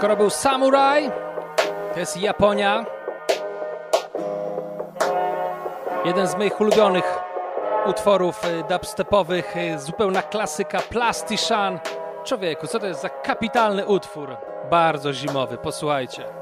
Skoro 0.00 0.16
był 0.16 0.30
samuraj, 0.30 1.10
to 1.92 1.98
jest 2.00 2.16
Japonia. 2.16 2.86
Jeden 6.04 6.26
z 6.26 6.36
moich 6.36 6.60
ulubionych 6.60 7.18
utworów 7.86 8.44
y, 8.44 8.64
dubstepowych, 8.68 9.56
y, 9.56 9.78
zupełna 9.78 10.22
klasyka 10.22 10.78
Plastishan. 10.78 11.78
Człowieku, 12.24 12.66
co 12.66 12.78
to 12.78 12.86
jest 12.86 13.02
za 13.02 13.08
kapitalny 13.08 13.86
utwór? 13.86 14.36
Bardzo 14.70 15.12
zimowy, 15.12 15.56
posłuchajcie. 15.56 16.39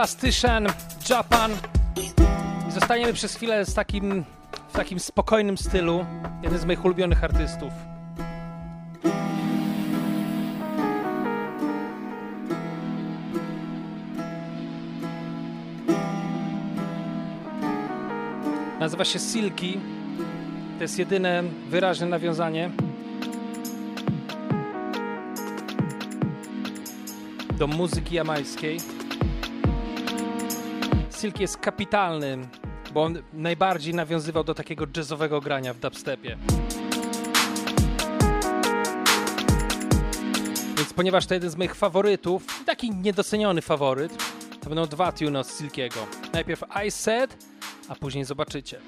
Plastician 0.00 0.66
Japan. 1.10 1.52
I 2.68 2.72
zostaniemy 2.72 3.12
przez 3.12 3.34
chwilę 3.34 3.64
z 3.64 3.74
takim, 3.74 4.24
w 4.68 4.72
takim 4.72 5.00
spokojnym 5.00 5.58
stylu. 5.58 6.06
Jeden 6.42 6.58
z 6.58 6.64
moich 6.64 6.84
ulubionych 6.84 7.24
artystów. 7.24 7.72
Nazywa 18.80 19.04
się 19.04 19.18
Silky. 19.18 19.80
To 20.78 20.84
jest 20.84 20.98
jedyne 20.98 21.42
wyraźne 21.68 22.06
nawiązanie 22.06 22.70
do 27.58 27.66
muzyki 27.66 28.14
jamańskiej. 28.14 28.99
Silk 31.20 31.40
jest 31.40 31.56
kapitalny, 31.56 32.38
bo 32.94 33.02
on 33.02 33.22
najbardziej 33.32 33.94
nawiązywał 33.94 34.44
do 34.44 34.54
takiego 34.54 34.86
jazzowego 34.96 35.40
grania 35.40 35.74
w 35.74 35.78
dubstepie. 35.78 36.36
Więc 40.76 40.92
ponieważ 40.96 41.26
to 41.26 41.34
jeden 41.34 41.50
z 41.50 41.56
moich 41.56 41.74
faworytów, 41.74 42.64
taki 42.66 42.90
niedoceniony 42.90 43.62
faworyt, 43.62 44.12
to 44.60 44.68
będą 44.68 44.86
dwa 44.86 45.12
tune 45.12 45.40
od 45.40 45.48
Silkiego. 45.48 46.06
Najpierw 46.32 46.62
I 46.86 46.90
Said, 46.90 47.46
a 47.88 47.94
później 47.94 48.24
zobaczycie. 48.24 48.80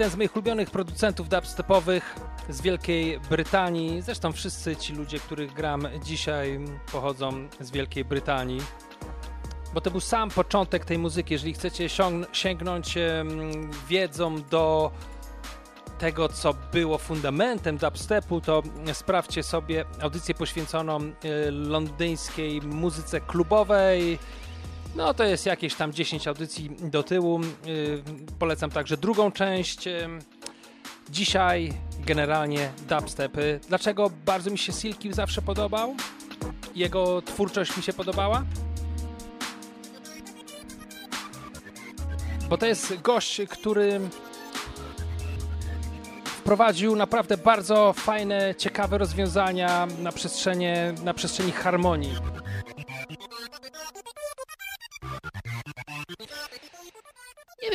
Jeden 0.00 0.12
z 0.12 0.16
moich 0.16 0.36
ulubionych 0.36 0.70
producentów 0.70 1.28
dubstepowych 1.28 2.16
z 2.48 2.60
Wielkiej 2.60 3.20
Brytanii. 3.30 4.02
Zresztą 4.02 4.32
wszyscy 4.32 4.76
ci 4.76 4.92
ludzie, 4.92 5.18
których 5.18 5.52
gram 5.52 5.88
dzisiaj, 6.04 6.60
pochodzą 6.92 7.48
z 7.60 7.70
Wielkiej 7.70 8.04
Brytanii. 8.04 8.60
Bo 9.74 9.80
to 9.80 9.90
był 9.90 10.00
sam 10.00 10.30
początek 10.30 10.84
tej 10.84 10.98
muzyki. 10.98 11.34
Jeżeli 11.34 11.54
chcecie 11.54 11.88
sięgnąć 12.32 12.98
wiedzą 13.88 14.42
do 14.42 14.90
tego, 15.98 16.28
co 16.28 16.54
było 16.72 16.98
fundamentem 16.98 17.78
dubstepu, 17.78 18.40
to 18.40 18.62
sprawdźcie 18.92 19.42
sobie 19.42 19.84
audycję 20.02 20.34
poświęconą 20.34 20.98
y, 21.00 21.12
londyńskiej 21.50 22.62
muzyce 22.62 23.20
klubowej 23.20 24.18
no 24.96 25.14
to 25.14 25.24
jest 25.24 25.46
jakieś 25.46 25.74
tam 25.74 25.92
10 25.92 26.28
audycji 26.28 26.70
do 26.80 27.02
tyłu. 27.02 27.40
Yy, 27.40 28.02
polecam 28.38 28.70
także 28.70 28.96
drugą 28.96 29.32
część. 29.32 29.86
Yy, 29.86 30.08
dzisiaj 31.10 31.72
generalnie 32.06 32.72
dubstepy. 32.88 33.60
Dlaczego 33.68 34.10
bardzo 34.26 34.50
mi 34.50 34.58
się 34.58 34.72
Silky 34.72 35.12
zawsze 35.12 35.42
podobał? 35.42 35.94
Jego 36.74 37.22
twórczość 37.22 37.76
mi 37.76 37.82
się 37.82 37.92
podobała? 37.92 38.44
bo 42.50 42.58
to 42.58 42.66
jest 42.66 43.00
gość, 43.02 43.40
który 43.50 44.00
wprowadził 46.24 46.96
naprawdę 46.96 47.36
bardzo 47.36 47.92
fajne, 47.92 48.54
ciekawe 48.58 48.98
rozwiązania 48.98 49.86
na, 49.86 50.10
na 51.04 51.14
przestrzeni 51.14 51.52
harmonii. 51.52 52.14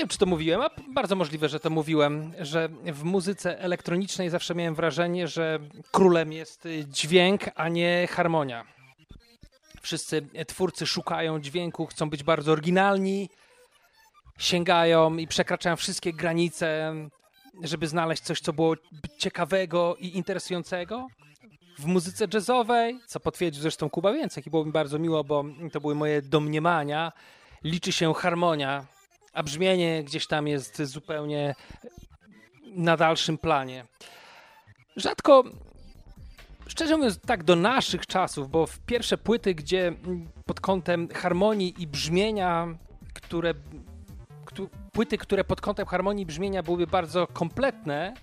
Wiem, 0.06 0.10
czy 0.10 0.18
to 0.18 0.26
mówiłem, 0.26 0.62
a 0.62 0.70
bardzo 0.94 1.16
możliwe, 1.16 1.50
że 1.50 1.60
to 1.60 1.70
mówiłem, 1.70 2.34
że 2.40 2.70
w 2.86 3.04
muzyce 3.04 3.60
elektronicznej 3.60 4.30
zawsze 4.30 4.56
miałem 4.56 4.76
wrażenie, 4.76 5.28
że 5.28 5.60
królem 5.92 6.34
jest 6.34 6.68
dźwięk, 6.88 7.42
a 7.56 7.70
nie 7.70 8.08
harmonia. 8.12 8.66
Wszyscy 9.82 10.28
twórcy 10.48 10.88
szukają 10.88 11.40
dźwięku, 11.40 11.86
chcą 11.86 12.10
być 12.10 12.24
bardzo 12.24 12.52
oryginalni, 12.52 13.30
sięgają 14.38 15.18
i 15.18 15.28
przekraczają 15.28 15.76
wszystkie 15.76 16.14
granice, 16.14 16.94
żeby 17.64 17.88
znaleźć 17.88 18.24
coś, 18.24 18.40
co 18.40 18.54
było 18.54 18.76
ciekawego 19.18 19.96
i 20.00 20.18
interesującego. 20.18 21.08
W 21.80 21.86
muzyce 21.86 22.28
jazzowej, 22.34 23.00
co 23.06 23.20
potwierdził 23.20 23.62
zresztą 23.62 23.90
Kuba 23.90 24.14
Więcek 24.14 24.48
i 24.48 24.50
było 24.50 24.66
mi 24.66 24.72
bardzo 24.72 25.00
miło, 25.00 25.24
bo 25.24 25.44
to 25.72 25.82
były 25.82 25.96
moje 25.96 26.22
domniemania, 26.22 27.12
liczy 27.64 27.92
się 27.92 28.14
harmonia, 28.14 28.86
a 29.36 29.44
brzmienie 29.44 30.04
gdzieś 30.04 30.28
tam 30.28 30.48
jest 30.48 30.82
zupełnie 30.82 31.56
na 32.76 32.98
dalszym 32.98 33.38
planie. 33.38 33.86
Rzadko, 34.96 35.44
szczerze 36.68 36.98
mówiąc, 36.98 37.20
tak 37.20 37.44
do 37.44 37.56
naszych 37.56 38.06
czasów, 38.06 38.50
bo 38.50 38.68
w 38.68 38.80
pierwsze 38.80 39.18
płyty, 39.18 39.56
gdzie 39.56 39.94
pod 40.46 40.60
kątem 40.60 41.08
harmonii 41.10 41.74
i 41.78 41.88
brzmienia, 41.88 42.68
które 43.14 43.54
płyty, 44.92 45.18
które 45.18 45.44
pod 45.44 45.62
kątem 45.62 45.86
harmonii 45.86 46.26
brzmienia 46.26 46.64
byłyby 46.64 46.88
bardzo 46.88 47.28
kompletne, 47.28 48.14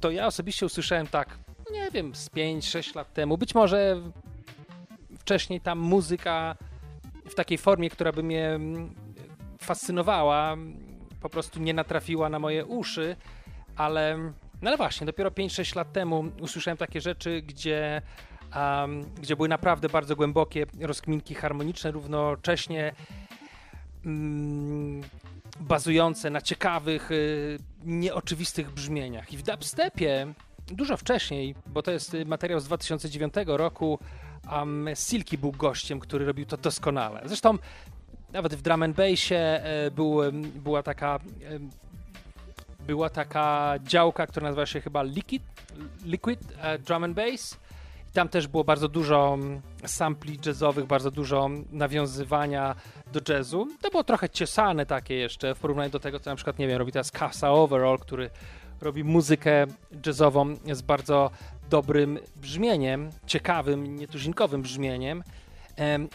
to 0.00 0.10
ja 0.10 0.26
osobiście 0.26 0.66
usłyszałem 0.66 1.06
tak, 1.06 1.38
no 1.48 1.76
nie 1.76 1.90
wiem, 1.90 2.14
z 2.14 2.30
5-6 2.30 2.96
lat 2.96 3.14
temu. 3.14 3.38
Być 3.38 3.54
może 3.54 4.00
wcześniej 5.18 5.60
tam 5.60 5.78
muzyka 5.78 6.56
w 7.30 7.34
takiej 7.34 7.58
formie, 7.58 7.90
która 7.90 8.12
by 8.12 8.22
mnie 8.22 8.58
fascynowała, 9.62 10.56
po 11.20 11.28
prostu 11.28 11.60
nie 11.60 11.74
natrafiła 11.74 12.28
na 12.28 12.38
moje 12.38 12.64
uszy, 12.64 13.16
ale, 13.76 14.18
no 14.62 14.70
ale 14.70 14.76
właśnie, 14.76 15.06
dopiero 15.06 15.30
5-6 15.30 15.76
lat 15.76 15.92
temu 15.92 16.24
usłyszałem 16.40 16.78
takie 16.78 17.00
rzeczy, 17.00 17.42
gdzie, 17.42 18.02
um, 18.56 19.02
gdzie 19.02 19.36
były 19.36 19.48
naprawdę 19.48 19.88
bardzo 19.88 20.16
głębokie 20.16 20.66
rozkminki 20.80 21.34
harmoniczne, 21.34 21.90
równocześnie 21.90 22.92
um, 24.04 25.00
bazujące 25.60 26.30
na 26.30 26.40
ciekawych, 26.40 27.10
y, 27.10 27.58
nieoczywistych 27.84 28.70
brzmieniach. 28.70 29.32
I 29.32 29.36
w 29.36 29.42
dubstepie 29.42 30.34
dużo 30.66 30.96
wcześniej, 30.96 31.54
bo 31.66 31.82
to 31.82 31.90
jest 31.90 32.16
materiał 32.26 32.60
z 32.60 32.64
2009 32.64 33.34
roku, 33.46 33.98
um, 34.52 34.88
Silky 34.94 35.38
był 35.38 35.52
gościem, 35.52 36.00
który 36.00 36.24
robił 36.24 36.46
to 36.46 36.56
doskonale. 36.56 37.22
Zresztą 37.24 37.58
nawet 38.32 38.54
w 38.54 38.62
drum 38.62 38.82
and 38.82 38.96
bassie 38.96 39.34
e, 39.34 39.90
był, 39.90 40.18
była 40.54 40.82
taka 40.82 41.18
była 42.86 43.10
taka 43.10 43.74
działka, 43.84 44.26
która 44.26 44.46
nazywa 44.46 44.66
się 44.66 44.80
chyba 44.80 45.02
Liquid, 45.02 45.42
Liquid 46.04 46.40
e, 46.60 46.78
Drum 46.78 47.04
and 47.04 47.16
Bass. 47.16 47.56
I 48.10 48.14
tam 48.14 48.28
też 48.28 48.48
było 48.48 48.64
bardzo 48.64 48.88
dużo 48.88 49.38
sampli 49.86 50.38
jazzowych, 50.46 50.86
bardzo 50.86 51.10
dużo 51.10 51.50
nawiązywania 51.72 52.74
do 53.12 53.20
jazzu. 53.28 53.68
To 53.80 53.90
było 53.90 54.04
trochę 54.04 54.30
ciesane 54.30 54.86
takie 54.86 55.14
jeszcze 55.14 55.54
w 55.54 55.58
porównaniu 55.58 55.90
do 55.90 56.00
tego, 56.00 56.20
co 56.20 56.30
na 56.30 56.36
przykład, 56.36 56.58
nie 56.58 56.68
wiem, 56.68 56.78
robi 56.78 56.92
teraz 56.92 57.10
Casa 57.10 57.50
Overall, 57.50 57.98
który 57.98 58.30
robi 58.80 59.04
muzykę 59.04 59.66
jazzową 60.06 60.56
z 60.72 60.82
bardzo 60.82 61.30
dobrym 61.70 62.18
brzmieniem, 62.36 63.10
ciekawym, 63.26 63.96
nietuzinkowym 63.96 64.62
brzmieniem. 64.62 65.22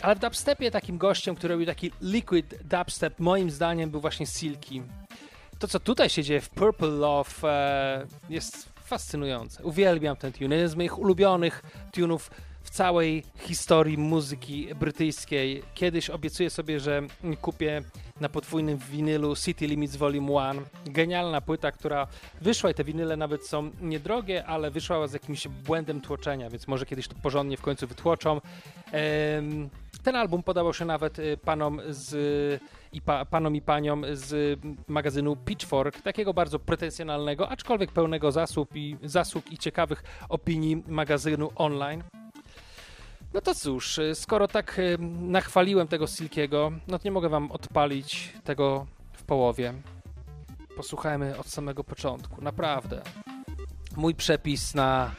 Ale 0.02 0.16
w 0.16 0.20
dubstepie 0.20 0.72
takim 0.72 0.98
gościem, 0.98 1.36
który 1.36 1.54
robił 1.54 1.66
taki 1.68 1.92
liquid 2.02 2.56
dubstep, 2.64 3.20
moim 3.20 3.52
zdaniem 3.52 3.90
był 3.90 4.02
właśnie 4.02 4.26
Silky. 4.26 4.84
To, 5.60 5.68
co 5.68 5.80
tutaj 5.80 6.10
się 6.10 6.24
dzieje 6.24 6.42
w 6.42 6.50
Purple 6.50 6.88
Love 6.88 7.32
e, 7.44 8.06
jest 8.30 8.70
fascynujące. 8.84 9.64
Uwielbiam 9.64 10.16
ten 10.16 10.34
tune. 10.34 10.56
Jeden 10.56 10.70
z 10.70 10.76
moich 10.76 11.00
ulubionych 11.00 11.64
tunów 11.92 12.32
w 12.64 12.70
całej 12.70 13.24
historii 13.40 13.98
muzyki 13.98 14.76
brytyjskiej. 14.76 15.64
Kiedyś 15.74 16.10
obiecuję 16.10 16.50
sobie, 16.50 16.80
że 16.80 17.02
kupię 17.42 17.82
na 18.22 18.30
podwójnym 18.30 18.78
winylu 18.78 19.36
City 19.36 19.68
Limits 19.68 19.96
Volume 19.96 20.32
1. 20.32 20.66
Genialna 20.94 21.42
płyta, 21.42 21.72
która 21.72 22.08
wyszła 22.42 22.70
i 22.70 22.74
te 22.74 22.84
winyle 22.84 23.18
nawet 23.18 23.48
są 23.48 23.72
niedrogie, 23.82 24.46
ale 24.46 24.72
wyszła 24.72 25.08
z 25.08 25.14
jakimś 25.14 25.48
błędem 25.48 26.02
tłoczenia, 26.02 26.50
więc 26.50 26.68
może 26.68 26.86
kiedyś 26.86 27.08
to 27.08 27.16
porządnie 27.24 27.58
w 27.58 27.62
końcu 27.62 27.88
wytłoczą. 27.88 28.42
Ten 30.04 30.16
album 30.16 30.44
podobał 30.44 30.74
się 30.74 30.86
nawet 30.86 31.20
y, 31.20 31.38
panom 31.38 31.82
z 31.90 32.62
i 32.94 33.02
pa, 33.02 33.26
panom 33.26 33.56
i 33.56 33.62
paniom 33.62 34.06
z 34.14 34.60
magazynu 34.88 35.36
Pitchfork, 35.36 36.02
takiego 36.02 36.34
bardzo 36.34 36.60
pretensjonalnego, 36.60 37.50
aczkolwiek 37.50 37.92
pełnego 37.92 38.32
zasób 38.32 38.76
i, 38.76 38.98
zasług 39.04 39.52
i 39.52 39.58
ciekawych 39.58 40.04
opinii 40.30 40.84
magazynu 40.88 41.52
online. 41.56 42.04
No 43.38 43.42
to 43.42 43.56
cóż, 43.56 43.98
y, 43.98 44.16
skoro 44.16 44.48
tak 44.48 44.80
y, 44.80 44.98
nachwaliłem 45.22 45.88
tego 45.88 46.08
Silkiego, 46.08 46.72
no 46.88 47.00
to 47.00 47.06
nie 47.06 47.12
mogę 47.12 47.30
wam 47.30 47.52
odpalić 47.52 48.34
tego 48.44 48.86
w 49.14 49.24
połowie. 49.24 49.74
Posłuchajmy 50.76 51.38
od 51.38 51.48
samego 51.48 51.84
początku, 51.84 52.42
naprawdę. 52.42 53.02
Mój 53.96 54.16
przepis 54.16 54.76
na 54.76 55.12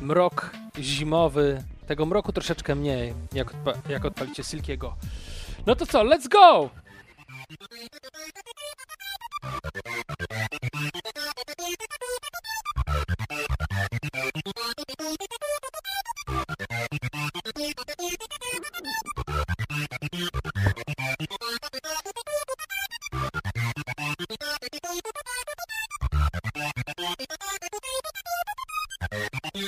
mrok 0.00 0.50
zimowy, 0.78 1.62
tego 1.86 2.06
mroku 2.06 2.32
troszeczkę 2.32 2.74
mniej, 2.74 3.14
jak, 3.32 3.52
odpa- 3.52 3.78
jak 3.88 4.04
odpalicie 4.04 4.44
Silkiego. 4.44 4.96
No 5.66 5.76
to 5.76 5.86
co, 5.86 6.04
let's 6.04 6.28
go! 6.28 6.70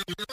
you 0.09 0.26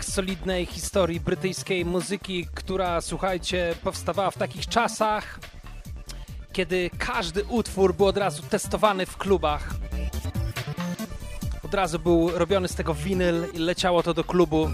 kawałek 0.00 0.14
solidnej 0.14 0.66
historii 0.66 1.20
brytyjskiej 1.20 1.84
muzyki, 1.84 2.46
która, 2.54 3.00
słuchajcie, 3.00 3.74
powstawała 3.82 4.30
w 4.30 4.38
takich 4.38 4.66
czasach, 4.66 5.40
kiedy 6.52 6.90
każdy 6.98 7.44
utwór 7.44 7.94
był 7.94 8.06
od 8.06 8.16
razu 8.16 8.42
testowany 8.42 9.06
w 9.06 9.16
klubach. 9.16 9.74
Od 11.64 11.74
razu 11.74 11.98
był 11.98 12.30
robiony 12.30 12.68
z 12.68 12.74
tego 12.74 12.94
winyl 12.94 13.46
i 13.52 13.58
leciało 13.58 14.02
to 14.02 14.14
do 14.14 14.24
klubu. 14.24 14.70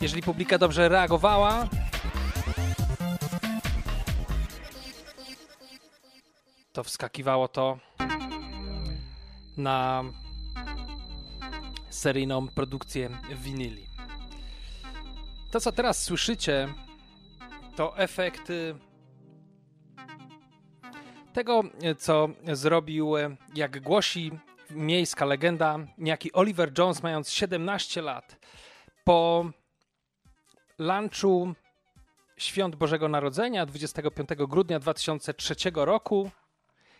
Jeżeli 0.00 0.22
publika 0.22 0.58
dobrze 0.58 0.88
reagowała, 0.88 1.68
to 6.72 6.84
wskakiwało 6.84 7.48
to 7.48 7.78
na 9.56 10.04
seryjną 11.90 12.48
produkcję 12.48 13.10
winyli. 13.34 13.91
To, 15.52 15.60
co 15.60 15.72
teraz 15.72 16.02
słyszycie, 16.02 16.68
to 17.76 17.98
efekt 17.98 18.52
tego, 21.32 21.62
co 21.98 22.28
zrobił, 22.52 23.14
jak 23.54 23.80
głosi 23.80 24.30
miejska 24.70 25.24
legenda, 25.24 25.78
niejaki 25.98 26.32
Oliver 26.32 26.72
Jones, 26.78 27.02
mając 27.02 27.30
17 27.30 28.02
lat, 28.02 28.38
po 29.04 29.50
lunchu 30.78 31.54
świąt 32.36 32.76
Bożego 32.76 33.08
Narodzenia 33.08 33.66
25 33.66 34.28
grudnia 34.48 34.78
2003 34.78 35.54
roku, 35.74 36.30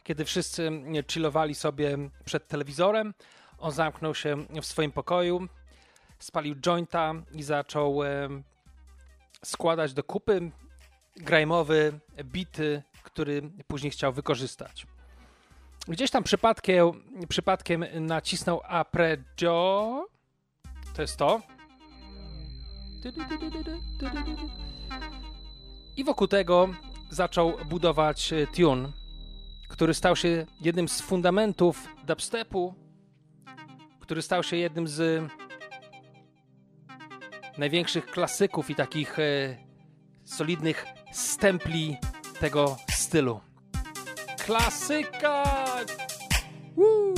kiedy 0.03 0.25
wszyscy 0.25 0.71
chillowali 1.11 1.55
sobie 1.55 1.99
przed 2.25 2.49
telewizorem, 2.49 3.15
on 3.59 3.73
zamknął 3.73 4.15
się 4.15 4.47
w 4.63 4.67
swoim 4.67 4.93
pokoju, 4.93 5.49
spalił 6.23 6.57
jointa 6.67 7.15
i 7.33 7.43
zaczął 7.43 8.05
e, 8.05 8.29
składać 9.45 9.95
do 9.95 10.05
kupy 10.05 10.51
grajmowy 11.17 12.01
bity, 12.25 12.83
który 13.03 13.51
później 13.67 13.91
chciał 13.91 14.13
wykorzystać. 14.13 14.87
Gdzieś 15.89 16.11
tam 16.11 16.23
przypadkiem, 16.23 16.91
przypadkiem 17.29 17.85
nacisnął 18.01 18.61
Apregio. 18.65 20.07
To 20.95 21.03
jest 21.03 21.17
to. 21.17 21.41
I 25.97 26.05
wokół 26.05 26.27
tego 26.27 26.69
zaczął 27.11 27.59
budować 27.65 28.35
tune, 28.57 28.93
który 29.69 29.95
stał 29.95 30.17
się 30.17 30.47
jednym 30.61 30.89
z 30.89 31.01
fundamentów 31.01 31.89
dubstepu, 32.07 32.75
który 34.01 34.23
stał 34.23 34.43
się 34.43 34.57
jednym 34.57 34.89
z 34.89 35.31
największych 37.59 38.07
klasyków 38.07 38.71
i 38.71 38.75
takich 38.75 39.19
e, 39.19 39.57
solidnych 40.25 40.87
stempli 41.13 41.97
tego 42.41 42.77
stylu. 42.91 43.41
Klasyka! 44.47 45.45
Woo! 46.77 47.12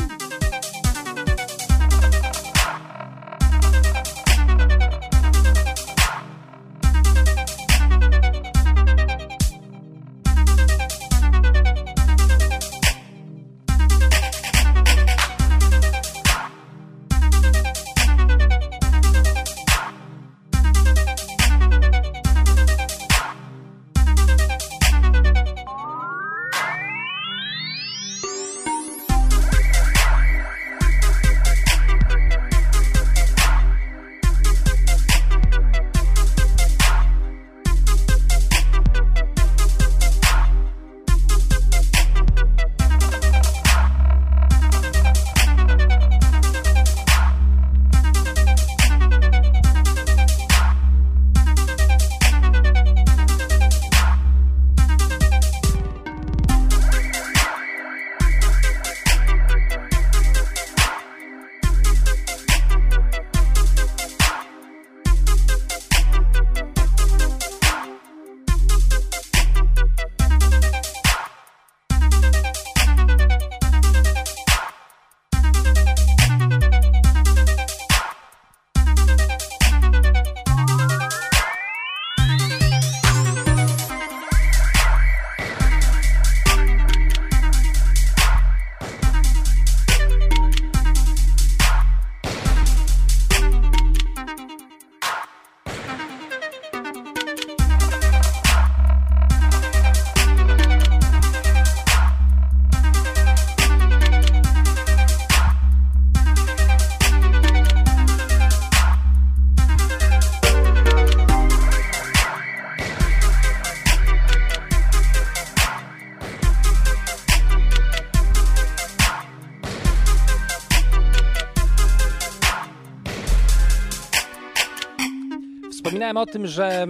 Wspominałem 126.15 126.29
o 126.29 126.33
tym, 126.33 126.47
że 126.47 126.87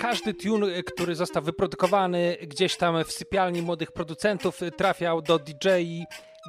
każdy 0.00 0.34
tune, 0.34 0.82
który 0.82 1.14
został 1.14 1.42
wyprodukowany 1.42 2.36
gdzieś 2.42 2.76
tam 2.76 3.04
w 3.04 3.12
sypialni 3.12 3.62
młodych 3.62 3.92
producentów, 3.92 4.60
trafiał 4.76 5.22
do 5.22 5.38
DJ 5.38 5.68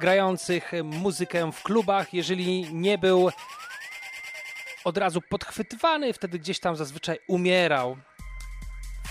grających 0.00 0.72
muzykę 0.84 1.52
w 1.52 1.62
klubach. 1.62 2.14
Jeżeli 2.14 2.74
nie 2.74 2.98
był 2.98 3.30
od 4.84 4.98
razu 4.98 5.20
podchwytywany, 5.30 6.12
wtedy 6.12 6.38
gdzieś 6.38 6.60
tam 6.60 6.76
zazwyczaj 6.76 7.18
umierał 7.28 7.96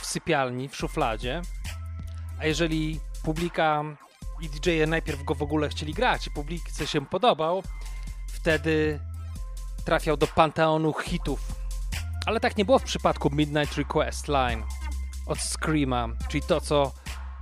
w 0.01 0.05
sypialni, 0.05 0.69
w 0.69 0.75
szufladzie. 0.75 1.41
A 2.39 2.45
jeżeli 2.45 2.99
publika 3.23 3.83
i 4.41 4.49
DJ-e 4.49 4.87
najpierw 4.87 5.23
go 5.23 5.35
w 5.35 5.43
ogóle 5.43 5.69
chcieli 5.69 5.93
grać 5.93 6.27
i 6.27 6.31
publice 6.31 6.87
się 6.87 7.05
podobał, 7.05 7.63
wtedy 8.27 8.99
trafiał 9.85 10.17
do 10.17 10.27
panteonu 10.27 10.93
hitów 10.93 11.60
ale 12.25 12.39
tak 12.39 12.57
nie 12.57 12.65
było 12.65 12.79
w 12.79 12.83
przypadku 12.83 13.29
Midnight 13.29 13.77
Request 13.77 14.27
Line 14.27 14.63
od 15.25 15.39
Screama, 15.39 16.09
czyli 16.29 16.43
to, 16.43 16.61
co, 16.61 16.91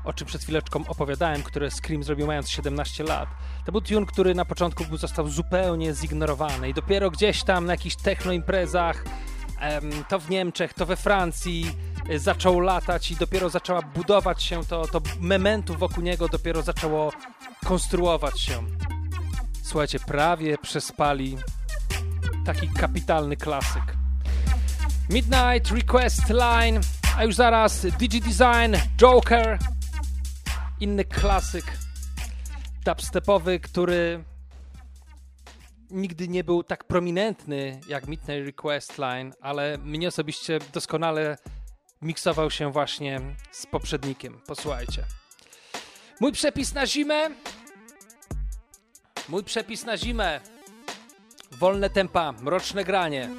o 0.03 0.13
czym 0.13 0.27
przed 0.27 0.43
chwileczką 0.43 0.87
opowiadałem, 0.87 1.43
które 1.43 1.71
Scream 1.71 2.03
zrobił 2.03 2.27
mając 2.27 2.49
17 2.49 3.03
lat. 3.03 3.29
To 3.65 3.71
był 3.71 3.81
tune, 3.81 4.05
który 4.05 4.35
na 4.35 4.45
początku 4.45 4.97
został 4.97 5.27
zupełnie 5.27 5.93
zignorowany 5.93 6.69
i 6.69 6.73
dopiero 6.73 7.11
gdzieś 7.11 7.43
tam 7.43 7.65
na 7.65 7.73
jakichś 7.73 7.95
techno 7.95 8.31
imprezach, 8.31 9.03
to 10.09 10.19
w 10.19 10.29
Niemczech, 10.29 10.73
to 10.73 10.85
we 10.85 10.95
Francji, 10.95 11.71
e, 12.09 12.19
zaczął 12.19 12.59
latać 12.59 13.11
i 13.11 13.15
dopiero 13.15 13.49
zaczęła 13.49 13.81
budować 13.81 14.43
się 14.43 14.65
to, 14.65 14.87
to 14.87 15.01
mementu 15.19 15.75
wokół 15.75 16.03
niego 16.03 16.27
dopiero 16.27 16.61
zaczęło 16.61 17.11
konstruować 17.65 18.41
się. 18.41 18.63
Słuchajcie, 19.63 19.99
prawie 19.99 20.57
przespali 20.57 21.37
taki 22.45 22.69
kapitalny 22.69 23.37
klasyk. 23.37 23.98
Midnight 25.09 25.71
Request 25.71 26.29
Line, 26.29 26.81
a 27.17 27.23
już 27.23 27.35
zaraz 27.35 27.81
Design, 27.81 28.75
Joker, 28.97 29.59
inny 30.79 31.05
klasyk 31.05 31.65
dubstepowy, 32.85 33.59
który 33.59 34.23
nigdy 35.91 36.27
nie 36.27 36.43
był 36.43 36.63
tak 36.63 36.83
prominentny 36.83 37.81
jak 37.87 38.07
Midnight 38.07 38.45
Request 38.45 38.97
Line, 38.97 39.33
ale 39.41 39.77
mnie 39.77 40.07
osobiście 40.07 40.59
doskonale 40.73 41.37
miksował 42.01 42.51
się 42.51 42.71
właśnie 42.71 43.21
z 43.51 43.65
poprzednikiem. 43.65 44.41
Posłuchajcie. 44.47 45.03
Mój 46.19 46.31
przepis 46.31 46.73
na 46.73 46.87
zimę. 46.87 47.29
Mój 49.29 49.43
przepis 49.43 49.85
na 49.85 49.97
zimę. 49.97 50.39
Wolne 51.51 51.89
tempa, 51.89 52.31
mroczne 52.31 52.83
granie. 52.83 53.29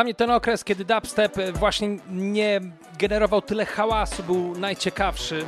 Dla 0.00 0.04
mnie 0.04 0.14
ten 0.14 0.30
okres, 0.30 0.64
kiedy 0.64 0.84
dubstep 0.84 1.36
właśnie 1.54 1.88
nie 2.10 2.60
generował 2.98 3.42
tyle 3.42 3.66
hałasu, 3.66 4.22
był 4.22 4.58
najciekawszy. 4.58 5.46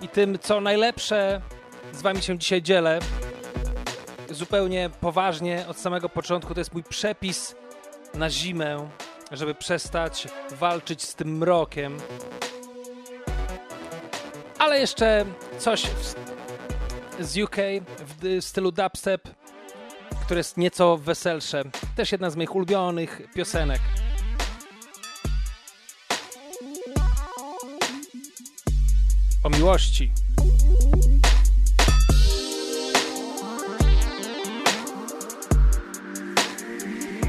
I 0.00 0.08
tym, 0.08 0.38
co 0.38 0.60
najlepsze, 0.60 1.40
z 1.92 2.02
Wami 2.02 2.22
się 2.22 2.38
dzisiaj 2.38 2.62
dzielę. 2.62 2.98
Zupełnie 4.30 4.90
poważnie, 5.00 5.64
od 5.68 5.78
samego 5.78 6.08
początku, 6.08 6.54
to 6.54 6.60
jest 6.60 6.72
mój 6.72 6.82
przepis 6.82 7.54
na 8.14 8.30
zimę, 8.30 8.88
żeby 9.32 9.54
przestać 9.54 10.28
walczyć 10.50 11.02
z 11.02 11.14
tym 11.14 11.38
mrokiem. 11.38 11.96
Ale 14.58 14.80
jeszcze 14.80 15.24
coś 15.58 15.86
z 17.20 17.38
UK 17.38 17.56
w 18.20 18.44
stylu 18.44 18.72
dubstep 18.72 19.28
które 20.30 20.40
jest 20.40 20.56
nieco 20.56 20.96
weselsze. 20.96 21.62
Też 21.96 22.12
jedna 22.12 22.30
z 22.30 22.36
moich 22.36 22.56
ulubionych 22.56 23.22
piosenek. 23.34 23.80
O 29.44 29.50
miłości. 29.50 30.12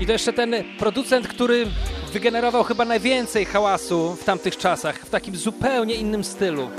I 0.02 0.06
to 0.06 0.12
jeszcze 0.12 0.34
ten 0.34 0.56
producent, 0.80 1.28
który 1.28 1.68
wygenerował 2.14 2.64
chyba 2.64 2.86
najwięcej 2.86 3.46
hałasu 3.46 4.16
w 4.16 4.24
tamtych 4.24 4.58
czasach, 4.58 5.00
w 5.00 5.10
takim 5.10 5.36
zupełnie 5.36 5.96
innym 5.96 6.24
stylu. 6.24 6.70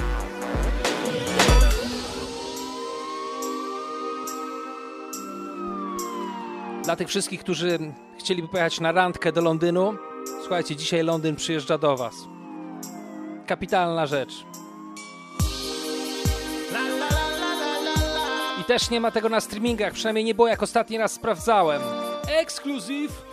Dla 6.92 6.96
tych 6.96 7.08
wszystkich, 7.08 7.40
którzy 7.40 7.78
chcieliby 8.18 8.48
pojechać 8.48 8.80
na 8.80 8.92
randkę 8.92 9.32
do 9.32 9.40
Londynu, 9.40 9.94
słuchajcie, 10.40 10.76
dzisiaj 10.76 11.04
Londyn 11.04 11.36
przyjeżdża 11.36 11.78
do 11.78 11.96
Was. 11.96 12.14
Kapitalna 13.46 14.06
rzecz. 14.06 14.44
I 18.60 18.64
też 18.64 18.90
nie 18.90 19.00
ma 19.00 19.10
tego 19.10 19.28
na 19.28 19.40
streamingach, 19.40 19.92
przynajmniej 19.92 20.24
nie 20.24 20.34
było 20.34 20.48
jak 20.48 20.62
ostatni 20.62 20.98
raz 20.98 21.12
sprawdzałem. 21.12 21.82
Ekskluzyw! 22.28 23.31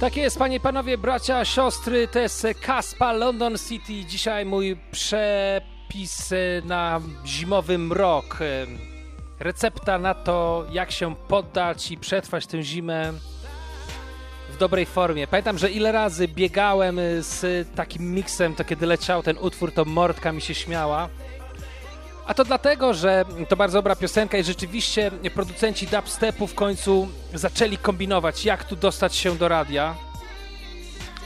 Tak 0.00 0.16
jest, 0.16 0.38
panie 0.38 0.60
panowie, 0.60 0.98
bracia, 0.98 1.44
siostry, 1.44 2.08
to 2.08 2.18
jest 2.18 2.46
Kaspa 2.60 3.12
London 3.12 3.58
City. 3.68 4.04
Dzisiaj 4.04 4.46
mój 4.46 4.76
przepis 4.90 6.34
na 6.64 7.00
zimowy 7.26 7.78
mrok. 7.78 8.38
Recepta 9.40 9.98
na 9.98 10.14
to, 10.14 10.66
jak 10.70 10.90
się 10.90 11.14
poddać 11.28 11.90
i 11.90 11.98
przetrwać 11.98 12.46
tę 12.46 12.62
zimę 12.62 13.12
w 14.52 14.56
dobrej 14.56 14.86
formie. 14.86 15.26
Pamiętam, 15.26 15.58
że 15.58 15.70
ile 15.70 15.92
razy 15.92 16.28
biegałem 16.28 17.00
z 17.20 17.68
takim 17.74 18.14
miksem, 18.14 18.54
to 18.54 18.64
kiedy 18.64 18.86
leciał 18.86 19.22
ten 19.22 19.38
utwór, 19.38 19.72
to 19.72 19.84
mordka 19.84 20.32
mi 20.32 20.40
się 20.40 20.54
śmiała. 20.54 21.08
A 22.26 22.34
to 22.34 22.44
dlatego, 22.44 22.94
że 22.94 23.24
to 23.48 23.56
bardzo 23.56 23.78
dobra 23.78 23.96
piosenka 23.96 24.38
i 24.38 24.44
rzeczywiście 24.44 25.10
producenci 25.34 25.86
dubstepu 25.86 26.46
w 26.46 26.54
końcu 26.54 27.08
zaczęli 27.34 27.78
kombinować, 27.78 28.44
jak 28.44 28.64
tu 28.64 28.76
dostać 28.76 29.14
się 29.16 29.36
do 29.36 29.48
radia. 29.48 29.94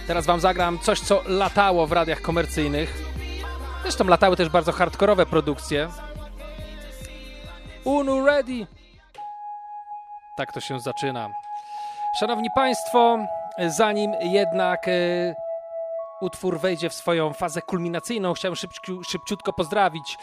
Teraz 0.06 0.26
wam 0.26 0.40
zagram 0.40 0.78
coś, 0.78 1.00
co 1.00 1.22
latało 1.26 1.86
w 1.86 1.92
radiach 1.92 2.20
komercyjnych. 2.20 3.02
Zresztą 3.82 4.04
latały 4.04 4.36
też 4.36 4.48
bardzo 4.48 4.72
hardkorowe 4.72 5.26
produkcje. 5.26 5.88
Unu 7.84 8.26
ready! 8.26 8.66
Tak 10.36 10.52
to 10.52 10.60
się 10.60 10.80
zaczyna. 10.80 11.28
Szanowni 12.20 12.48
Państwo, 12.54 13.18
zanim 13.68 14.12
jednak 14.20 14.88
e, 14.88 15.34
utwór 16.20 16.60
wejdzie 16.60 16.90
w 16.90 16.94
swoją 16.94 17.32
fazę 17.32 17.62
kulminacyjną, 17.62 18.34
chciałem 18.34 18.56
szybciu, 18.56 19.04
szybciutko 19.04 19.52
pozdrowić 19.52 20.16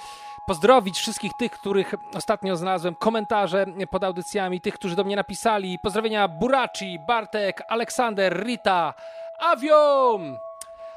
pozdrowić 0.48 0.98
wszystkich 1.00 1.32
tych, 1.40 1.52
których 1.52 1.96
ostatnio 2.16 2.56
znalazłem 2.56 2.96
komentarze 2.96 3.66
pod 3.92 4.04
audycjami, 4.04 4.62
tych, 4.62 4.74
którzy 4.74 4.96
do 4.96 5.04
mnie 5.04 5.16
napisali. 5.16 5.80
Pozdrowienia 5.84 6.28
Buraci, 6.28 7.00
Bartek, 7.08 7.62
Aleksander, 7.68 8.44
Rita, 8.46 8.94
Aviom, 9.40 10.38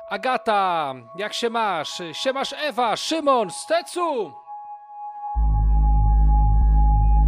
Agata, 0.09 0.95
jak 1.17 1.35
się 1.35 1.51
masz? 1.51 2.03
Siemasz 2.13 2.53
Ewa, 2.53 2.97
Szymon, 2.97 3.51
Stecu! 3.51 4.33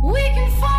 We 0.03 0.35
can 0.35 0.72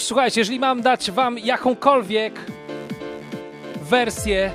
cóż, 0.00 0.06
słuchajcie, 0.06 0.40
jeżeli 0.40 0.58
mam 0.58 0.82
dać 0.82 1.10
wam 1.10 1.38
jakąkolwiek 1.38 2.40
wersję 3.82 4.52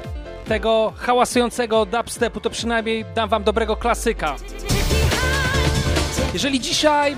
tego 0.47 0.93
hałasującego 0.97 1.85
dubstepu, 1.85 2.39
to 2.39 2.49
przynajmniej 2.49 3.05
dam 3.15 3.29
wam 3.29 3.43
dobrego 3.43 3.75
klasyka. 3.75 4.35
Jeżeli 6.33 6.59
dzisiaj 6.59 7.15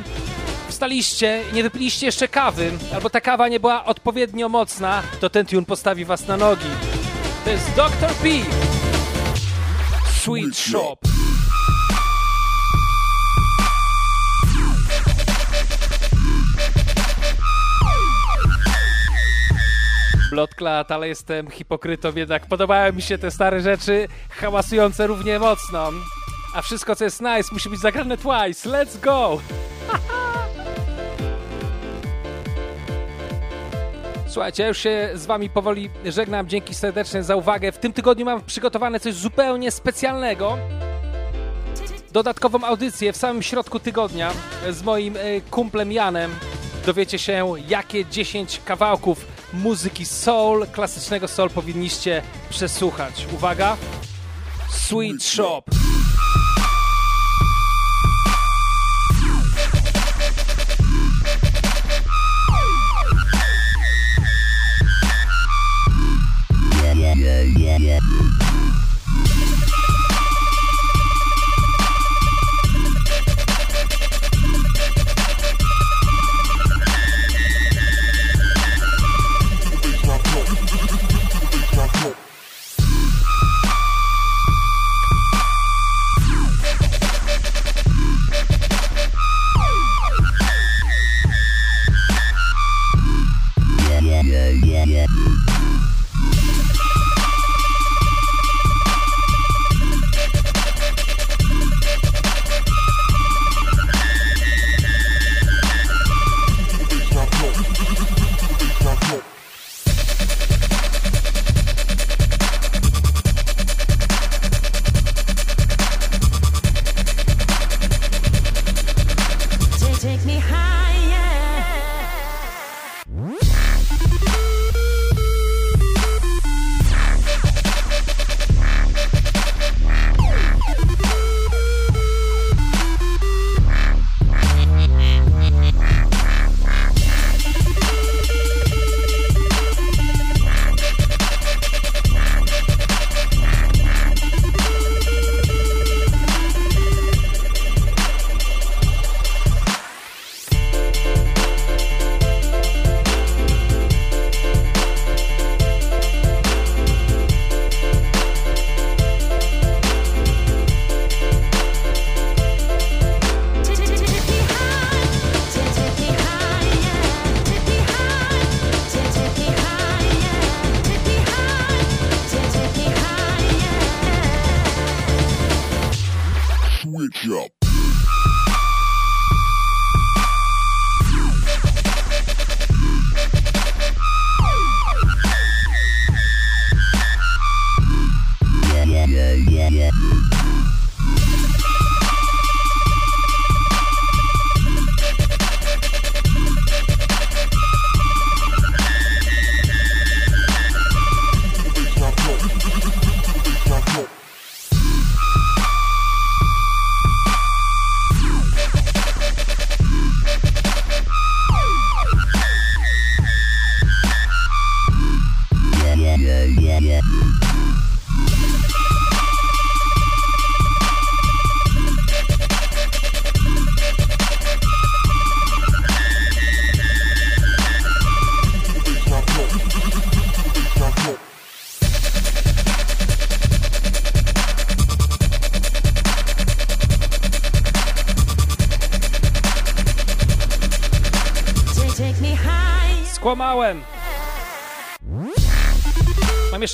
wstaliście 0.67 1.43
i 1.51 1.55
nie 1.55 1.63
wypiliście 1.63 2.05
jeszcze 2.05 2.27
kawy, 2.27 2.71
albo 2.95 3.09
ta 3.09 3.21
kawa 3.21 3.47
nie 3.47 3.59
była 3.59 3.85
odpowiednio 3.85 4.49
mocna, 4.49 5.03
to 5.19 5.29
ten 5.29 5.45
tune 5.45 5.65
postawi 5.65 6.05
was 6.05 6.27
na 6.27 6.37
nogi. 6.37 6.69
To 7.43 7.49
jest 7.49 7.75
Dr. 7.75 8.09
P. 8.09 8.29
Sweet 10.21 10.57
Shop. 10.57 11.16
Blotklat, 20.37 20.91
ale 20.91 21.07
jestem 21.07 21.51
hipokrytą, 21.51 22.11
jednak 22.15 22.45
podobają 22.45 22.93
mi 22.93 23.01
się 23.01 23.17
te 23.17 23.31
stare 23.31 23.61
rzeczy, 23.61 24.07
hałasujące 24.29 25.07
równie 25.07 25.39
mocno. 25.39 25.91
A 26.55 26.61
wszystko, 26.61 26.95
co 26.95 27.03
jest 27.03 27.21
nice, 27.21 27.49
musi 27.51 27.69
być 27.69 27.79
zagrane 27.79 28.17
twice. 28.17 28.69
Let's 28.69 28.99
go! 28.99 29.37
Słuchajcie, 34.33 34.63
ja 34.63 34.69
już 34.69 34.77
się 34.77 35.09
z 35.13 35.25
wami 35.25 35.49
powoli 35.49 35.89
żegnam. 36.05 36.47
Dzięki 36.47 36.75
serdecznie 36.75 37.23
za 37.23 37.35
uwagę. 37.35 37.71
W 37.71 37.77
tym 37.77 37.93
tygodniu 37.93 38.25
mam 38.25 38.41
przygotowane 38.41 38.99
coś 38.99 39.13
zupełnie 39.13 39.71
specjalnego. 39.71 40.57
Dodatkową 42.11 42.63
audycję 42.63 43.13
w 43.13 43.17
samym 43.17 43.43
środku 43.43 43.79
tygodnia 43.79 44.31
z 44.69 44.83
moim 44.83 45.17
e, 45.17 45.41
kumplem 45.41 45.91
Janem. 45.91 46.35
Dowiecie 46.85 47.19
się, 47.19 47.53
jakie 47.67 48.05
10 48.05 48.61
kawałków 48.65 49.36
muzyki 49.57 50.05
soul, 50.05 50.67
klasycznego 50.71 51.27
soul 51.27 51.49
powinniście 51.49 52.21
przesłuchać. 52.49 53.27
Uwaga! 53.33 53.77
Sweet 54.69 55.23
Shop. 55.23 55.86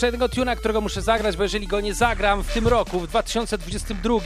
Jeszcze 0.04 0.16
jednego 0.16 0.30
tuna, 0.36 0.56
którego 0.56 0.82
muszę 0.82 1.02
zagrać, 1.02 1.38
bo 1.38 1.44
jeżeli 1.44 1.68
go 1.68 1.82
nie 1.82 1.94
zagram 1.94 2.44
w 2.44 2.54
tym 2.54 2.68
roku, 2.68 3.00
w 3.00 3.08
2022, 3.08 4.20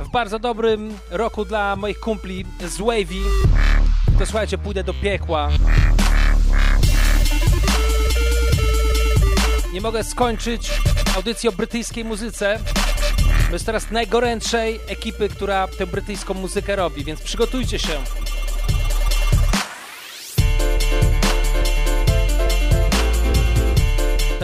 w 0.00 0.08
bardzo 0.10 0.38
dobrym 0.38 0.98
roku 1.10 1.44
dla 1.44 1.76
moich 1.76 2.00
kumpli 2.00 2.44
z 2.66 2.78
Wavy, 2.78 3.22
to 4.18 4.26
słuchajcie, 4.26 4.58
pójdę 4.58 4.84
do 4.84 4.94
piekła. 4.94 5.48
Nie 9.72 9.80
mogę 9.80 10.04
skończyć 10.04 10.70
audycji 11.16 11.48
o 11.48 11.52
brytyjskiej 11.52 12.04
muzyce. 12.04 12.58
To 13.46 13.52
jest 13.52 13.66
teraz 13.66 13.90
najgorętszej 13.90 14.80
ekipy, 14.86 15.28
która 15.28 15.68
tę 15.68 15.86
brytyjską 15.86 16.34
muzykę 16.34 16.76
robi, 16.76 17.04
więc 17.04 17.20
przygotujcie 17.20 17.78
się. 17.78 18.00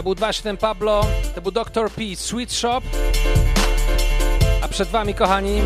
Był 0.05 0.14
27 0.14 0.57
Pablo, 0.57 1.07
to 1.34 1.40
był 1.40 1.52
Dr. 1.52 1.90
P, 1.90 2.02
Sweet 2.16 2.52
Shop. 2.52 2.80
A 4.62 4.68
przed 4.68 4.88
wami, 4.88 5.14
kochani, 5.14 5.62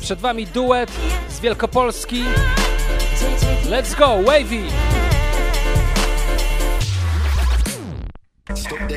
Przed 0.00 0.20
wami 0.20 0.46
duet 0.46 0.90
z 1.28 1.40
Wielkopolski. 1.40 2.24
Let's 3.70 3.98
go, 3.98 4.22
Wavy! 4.22 4.89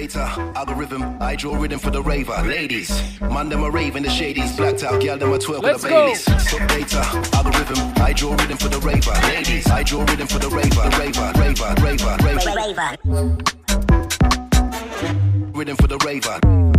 Data, 0.07 0.51
algorithm, 0.55 1.17
I 1.21 1.35
draw 1.35 1.55
rhythm 1.55 1.79
for 1.79 1.89
the 1.89 2.01
raver. 2.01 2.35
Ladies, 2.43 2.89
man 3.21 3.47
them 3.47 3.63
a 3.63 3.69
raving 3.69 4.03
the 4.03 4.09
shadies, 4.09 4.57
blacked 4.57 4.83
out, 4.83 5.01
girl 5.01 5.17
them 5.17 5.31
a 5.31 5.37
twerk 5.37 5.63
with 5.63 5.81
the 5.81 5.87
Baileys. 5.87 6.23
Stop 6.23 6.67
data, 6.67 7.01
algorithm, 7.33 7.77
I 8.03 8.11
draw 8.11 8.31
rhythm 8.35 8.57
for 8.57 8.67
the 8.67 8.79
raver. 8.79 9.13
Ladies, 9.33 9.65
I 9.67 9.83
draw 9.83 10.03
rhythm 10.03 10.27
for 10.27 10.39
the 10.39 10.49
raver, 10.49 10.89
raver, 10.99 11.31
raver, 11.39 11.73
raver, 11.81 12.17
raver, 12.21 12.53
raver. 12.53 12.97
Rhythm 15.53 15.77
for 15.77 15.87
the 15.87 15.97
raver. 15.99 16.72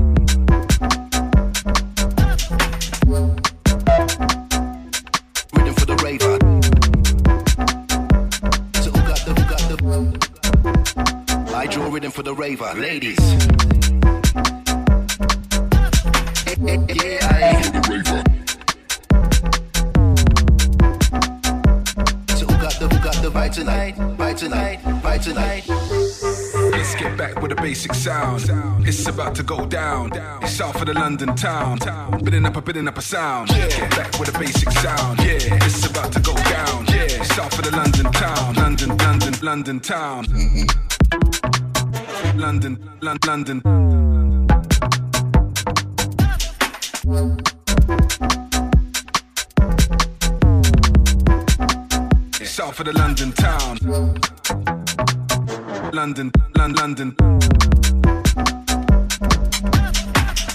Rhythm 11.95 12.11
for 12.11 12.25
the 12.25 12.35
raver, 12.35 12.75
ladies. 12.75 13.21
Yeah, 16.59 17.19
I 17.31 17.63
for 17.63 17.71
the 17.71 17.83
raver. 17.89 18.21
So 22.37 22.47
who 22.47 22.57
got 22.61 22.75
the, 22.81 22.89
the 23.23 23.31
vibe 23.31 23.53
tonight? 23.53 23.95
Vibe 23.95 24.37
tonight, 24.37 24.81
vibe 25.05 25.23
tonight. 25.23 25.69
Let's 26.73 26.97
get 26.97 27.17
back 27.17 27.41
with 27.41 27.53
a 27.53 27.55
basic 27.63 27.95
sound. 27.95 28.51
It's 28.85 29.07
about 29.07 29.37
to 29.37 29.45
go 29.45 29.65
down. 29.65 30.11
It's 30.43 30.55
south 30.55 30.81
of 30.81 30.87
the 30.87 30.95
London 30.95 31.37
town. 31.37 31.79
Bidding 32.25 32.45
up 32.45 32.57
a 32.57 32.61
bidding 32.61 32.89
up 32.89 32.99
a 32.99 33.03
sound. 33.03 33.51
Get 33.51 33.91
back 33.91 34.19
with 34.19 34.35
a 34.35 34.39
basic 34.41 34.73
sound. 34.73 35.21
Yeah, 35.21 35.39
it's 35.65 35.87
about 35.87 36.13
to 36.15 36.19
go 36.21 36.35
down. 36.35 36.87
Yeah, 36.87 37.23
south 37.23 37.57
of 37.57 37.65
the 37.65 37.77
London 37.77 38.11
town. 38.11 38.55
London, 38.55 38.97
London, 38.97 39.35
London 39.43 39.79
town. 39.79 40.27
London, 42.37 42.79
London, 43.01 43.19
London. 43.27 43.61
South 52.45 52.81
of 52.81 52.87
the 52.87 52.93
London 52.93 53.33
town. 53.33 53.79
London, 55.93 56.33
London, 56.57 56.77
London. 56.77 57.15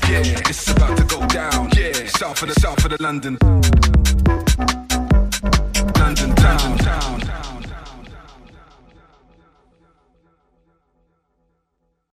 Yeah, 0.09 0.49
it's 0.49 0.67
about 0.71 0.97
to 0.97 1.03
go 1.05 1.25
down. 1.27 1.69
Yeah, 1.77 1.91
south 2.07 2.41
of 2.41 2.49
the 2.49 2.55
south 2.59 2.83
of 2.83 2.91
the 2.91 3.01
London. 3.01 3.37
London 5.97 6.35
town. 6.35 6.77
Town. 6.79 7.28